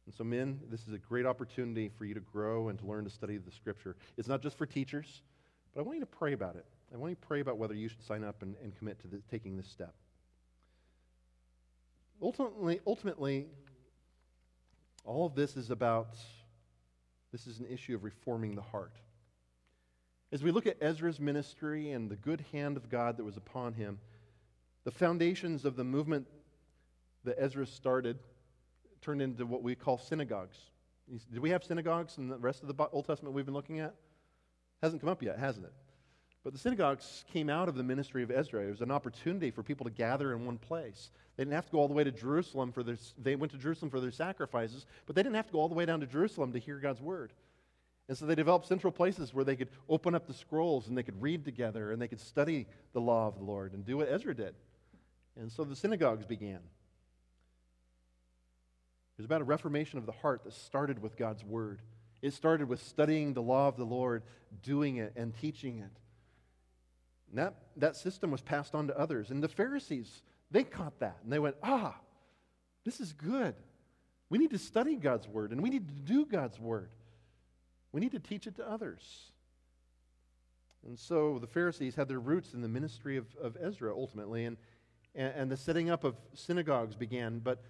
[0.06, 3.04] And so, men, this is a great opportunity for you to grow and to learn
[3.04, 3.96] to study the Scripture.
[4.16, 5.22] It's not just for teachers,
[5.74, 6.66] but I want you to pray about it.
[6.92, 9.08] I want you to pray about whether you should sign up and, and commit to
[9.08, 9.94] the, taking this step.
[12.22, 13.46] Ultimately, ultimately,
[15.04, 16.16] all of this is about
[17.32, 18.96] this is an issue of reforming the heart.
[20.30, 23.74] As we look at Ezra's ministry and the good hand of God that was upon
[23.74, 23.98] him,
[24.84, 26.26] the foundations of the movement
[27.24, 28.18] that Ezra started
[29.00, 30.58] turned into what we call synagogues.
[31.32, 33.94] Did we have synagogues in the rest of the Old Testament we've been looking at?
[34.80, 35.72] Hasn't come up yet, hasn't it?
[36.44, 38.62] But the synagogues came out of the ministry of Ezra.
[38.62, 41.10] It was an opportunity for people to gather in one place.
[41.36, 43.58] They didn't have to go all the way to Jerusalem for their, they went to
[43.58, 46.06] Jerusalem for their sacrifices, but they didn't have to go all the way down to
[46.06, 47.32] Jerusalem to hear God's word.
[48.08, 51.04] And so they developed central places where they could open up the scrolls and they
[51.04, 54.08] could read together and they could study the law of the Lord and do what
[54.08, 54.54] Ezra did.
[55.38, 56.56] And so the synagogues began.
[56.56, 56.60] It
[59.18, 61.80] was about a reformation of the heart that started with God's word.
[62.20, 64.24] It started with studying the law of the Lord,
[64.62, 66.01] doing it, and teaching it.
[67.32, 69.30] And that, that system was passed on to others.
[69.30, 71.16] And the Pharisees, they caught that.
[71.24, 71.96] And they went, ah,
[72.84, 73.54] this is good.
[74.28, 76.90] We need to study God's word, and we need to do God's word.
[77.90, 79.02] We need to teach it to others.
[80.86, 84.56] And so the Pharisees had their roots in the ministry of, of Ezra ultimately, and,
[85.14, 87.38] and, and the setting up of synagogues began.
[87.38, 87.62] But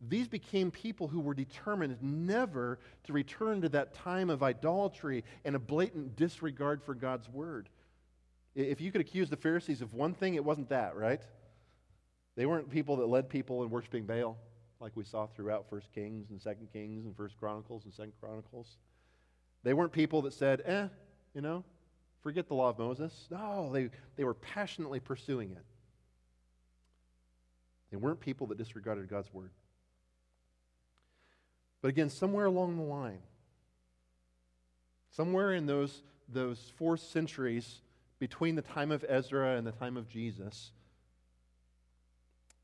[0.00, 5.56] these became people who were determined never to return to that time of idolatry and
[5.56, 7.68] a blatant disregard for God's word.
[8.68, 11.20] If you could accuse the Pharisees of one thing, it wasn't that, right?
[12.36, 14.36] They weren't people that led people in worshiping Baal,
[14.80, 18.76] like we saw throughout 1 Kings and 2 Kings and 1 Chronicles and 2 Chronicles.
[19.62, 20.88] They weren't people that said, eh,
[21.34, 21.64] you know,
[22.22, 23.28] forget the law of Moses.
[23.30, 25.64] No, they, they were passionately pursuing it.
[27.90, 29.50] They weren't people that disregarded God's word.
[31.82, 33.20] But again, somewhere along the line,
[35.10, 37.80] somewhere in those, those four centuries
[38.20, 40.70] between the time of Ezra and the time of Jesus,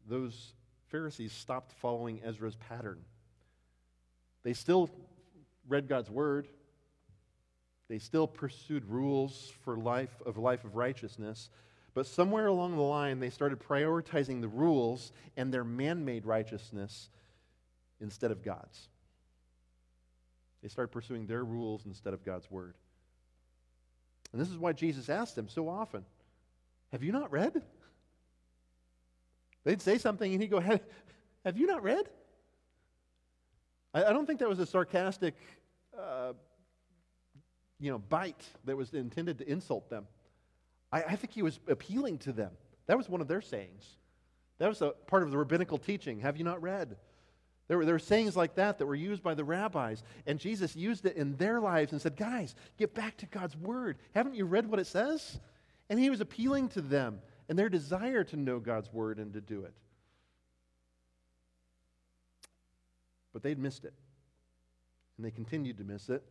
[0.09, 0.53] those
[0.91, 3.01] Pharisees stopped following Ezra's pattern.
[4.45, 4.89] They still
[5.67, 6.47] read God's word.
[7.89, 11.51] They still pursued rules for life of life of righteousness,
[11.95, 17.09] but somewhere along the line they started prioritizing the rules and their man-made righteousness
[18.01, 18.89] instead of God's.
[20.63, 22.75] They started pursuing their rules instead of God's word.
[24.37, 26.05] And this is why Jesus asked them so often
[26.93, 27.63] Have you not read?
[29.65, 32.05] They'd say something and he'd go, Have, you not read?
[33.95, 35.37] I, I, don't think that was a sarcastic,
[35.99, 36.35] uh,
[37.81, 40.07] you know, bite that was intended to insult them.
[40.93, 42.51] I, I think he was appealing to them.
[42.89, 43.87] That was one of their sayings.
[44.59, 46.21] That was a part of the rabbinical teaching.
[46.21, 46.99] Have you not read?
[47.69, 50.77] There were, there were sayings like that that were used by the rabbis, and Jesus
[50.77, 53.99] used it in their lives and said, Guys, get back to God's word.
[54.15, 55.41] Haven't you read what it says?
[55.91, 59.41] And he was appealing to them and their desire to know God's word and to
[59.41, 59.75] do it.
[63.33, 63.93] But they'd missed it,
[65.17, 66.23] and they continued to miss it,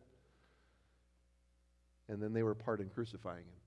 [2.08, 3.60] and then they were part in crucifying him.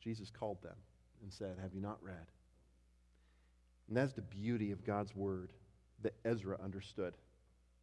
[0.00, 0.76] Jesus called them
[1.22, 2.26] and said, Have you not read?
[3.88, 5.52] And that's the beauty of God's word
[6.02, 7.14] that Ezra understood.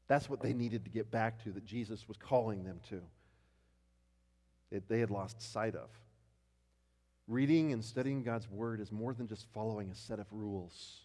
[0.08, 3.02] That's what they needed to get back to, that Jesus was calling them to.
[4.72, 5.90] That they had lost sight of.
[7.28, 11.00] Reading and studying God's word is more than just following a set of rules.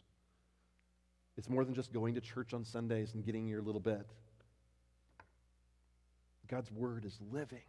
[1.38, 4.06] It's more than just going to church on Sundays and getting your little bit.
[6.46, 7.62] God's word is living,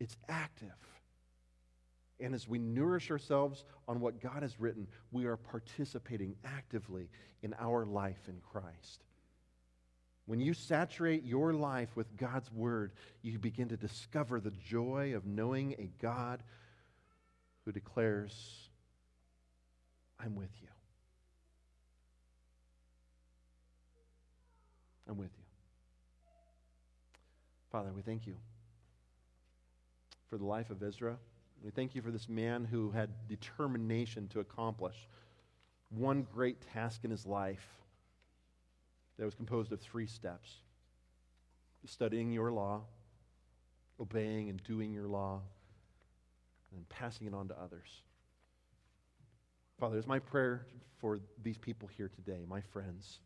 [0.00, 0.68] it's active.
[2.20, 7.08] And as we nourish ourselves on what God has written, we are participating actively
[7.42, 9.04] in our life in Christ.
[10.26, 12.92] When you saturate your life with God's Word,
[13.22, 16.42] you begin to discover the joy of knowing a God
[17.64, 18.68] who declares,
[20.18, 20.68] I'm with you.
[25.08, 25.44] I'm with you.
[27.72, 28.36] Father, we thank you
[30.28, 31.16] for the life of Ezra.
[31.62, 35.08] We thank you for this man who had determination to accomplish
[35.90, 37.66] one great task in his life
[39.18, 40.50] that was composed of three steps
[41.86, 42.82] studying your law,
[43.98, 45.40] obeying and doing your law,
[46.74, 48.02] and passing it on to others.
[49.78, 50.66] Father, it's my prayer
[50.98, 53.20] for these people here today, my friends.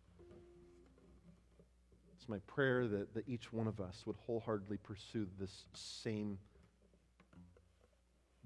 [2.17, 6.39] It's my prayer that, that each one of us would wholeheartedly pursue this same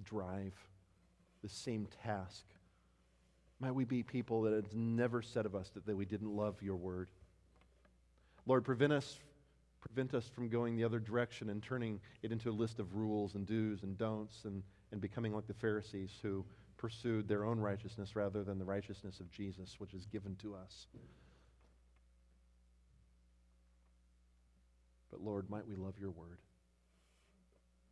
[0.04, 0.54] drive,
[1.42, 2.44] the same task.
[3.60, 6.62] Might we be people that it's never said of us that, that we didn't love
[6.62, 7.08] your word.
[8.46, 9.18] Lord, prevent us,
[9.80, 13.34] prevent us from going the other direction and turning it into a list of rules
[13.34, 14.62] and do's and don'ts and,
[14.92, 16.44] and becoming like the Pharisees who
[16.76, 20.86] pursued their own righteousness rather than the righteousness of Jesus, which is given to us.
[25.10, 26.38] But Lord, might we love your word.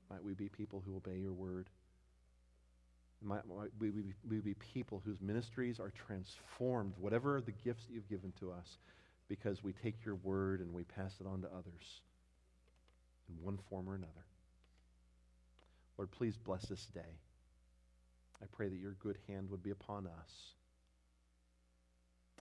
[0.08, 1.68] Might we be people who obey your word.
[3.22, 7.94] Might, might we, we, we be people whose ministries are transformed, whatever the gifts that
[7.94, 8.78] you've given to us,
[9.28, 12.01] because we take your word and we pass it on to others
[13.28, 14.12] in one form or another.
[15.98, 17.20] Lord, please bless this day.
[18.43, 20.52] I pray that your good hand would be upon us.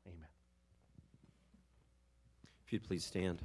[0.05, 0.27] Amen.
[2.65, 3.41] If you'd please stand.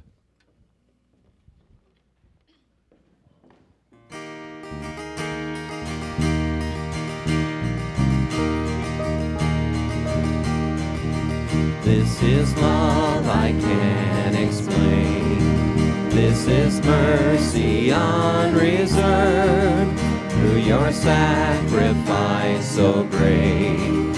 [11.90, 16.08] This is love I can't explain.
[16.10, 19.98] This is mercy unreserved.
[20.30, 24.14] Through your sacrifice so great,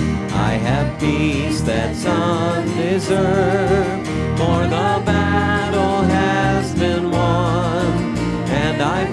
[0.49, 4.07] I have peace that's undeserved.
[4.37, 8.19] For the battle has been won,
[8.49, 9.07] and I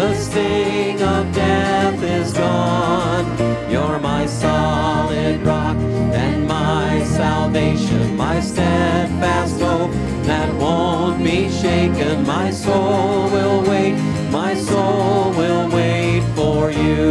[0.00, 3.26] the sting of death is gone.
[3.70, 5.76] You're my solid rock
[6.24, 9.92] and my salvation, my steadfast hope
[10.24, 12.26] that won't be shaken.
[12.26, 13.94] My soul will wait,
[14.30, 17.10] my soul will wait for you.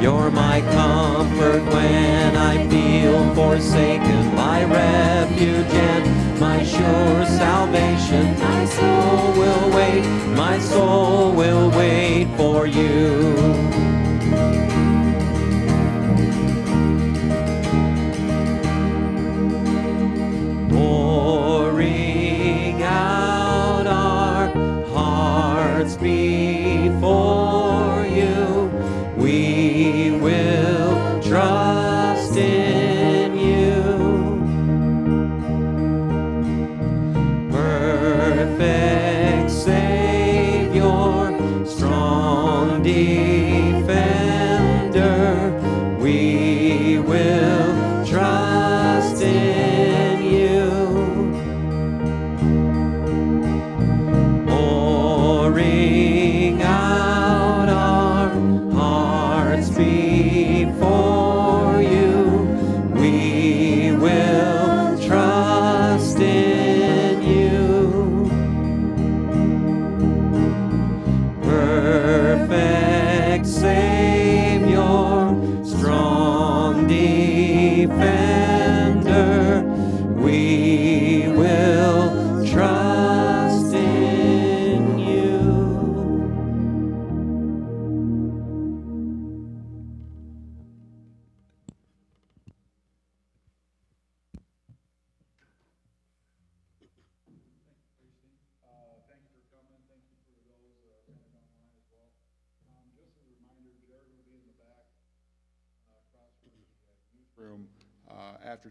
[0.00, 8.39] You're my comfort when I feel forsaken, my refuge and my sure salvation.
[8.70, 10.04] My soul will wait,
[10.36, 13.79] my soul will wait for you.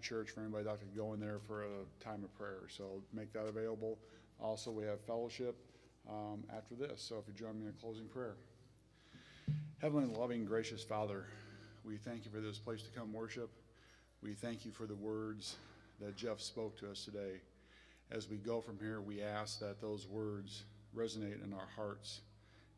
[0.09, 2.63] Church for anybody that could go in there for a time of prayer.
[2.67, 3.99] So make that available.
[4.41, 5.55] Also, we have fellowship
[6.09, 6.99] um, after this.
[7.01, 8.35] So if you join me in closing prayer.
[9.77, 11.25] Heavenly, loving, gracious Father,
[11.85, 13.51] we thank you for this place to come worship.
[14.23, 15.57] We thank you for the words
[16.01, 17.41] that Jeff spoke to us today.
[18.11, 20.63] As we go from here, we ask that those words
[20.95, 22.21] resonate in our hearts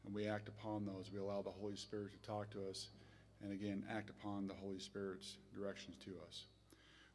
[0.05, 1.09] and we act upon those.
[1.13, 2.87] We allow the Holy Spirit to talk to us
[3.41, 6.43] and again, act upon the Holy Spirit's directions to us.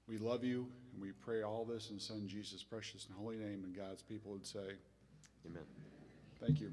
[0.08, 3.64] We love you and we pray all this in Son Jesus' precious and holy name,
[3.64, 4.76] and God's people would say,
[5.46, 5.64] Amen.
[6.40, 6.72] Thank you.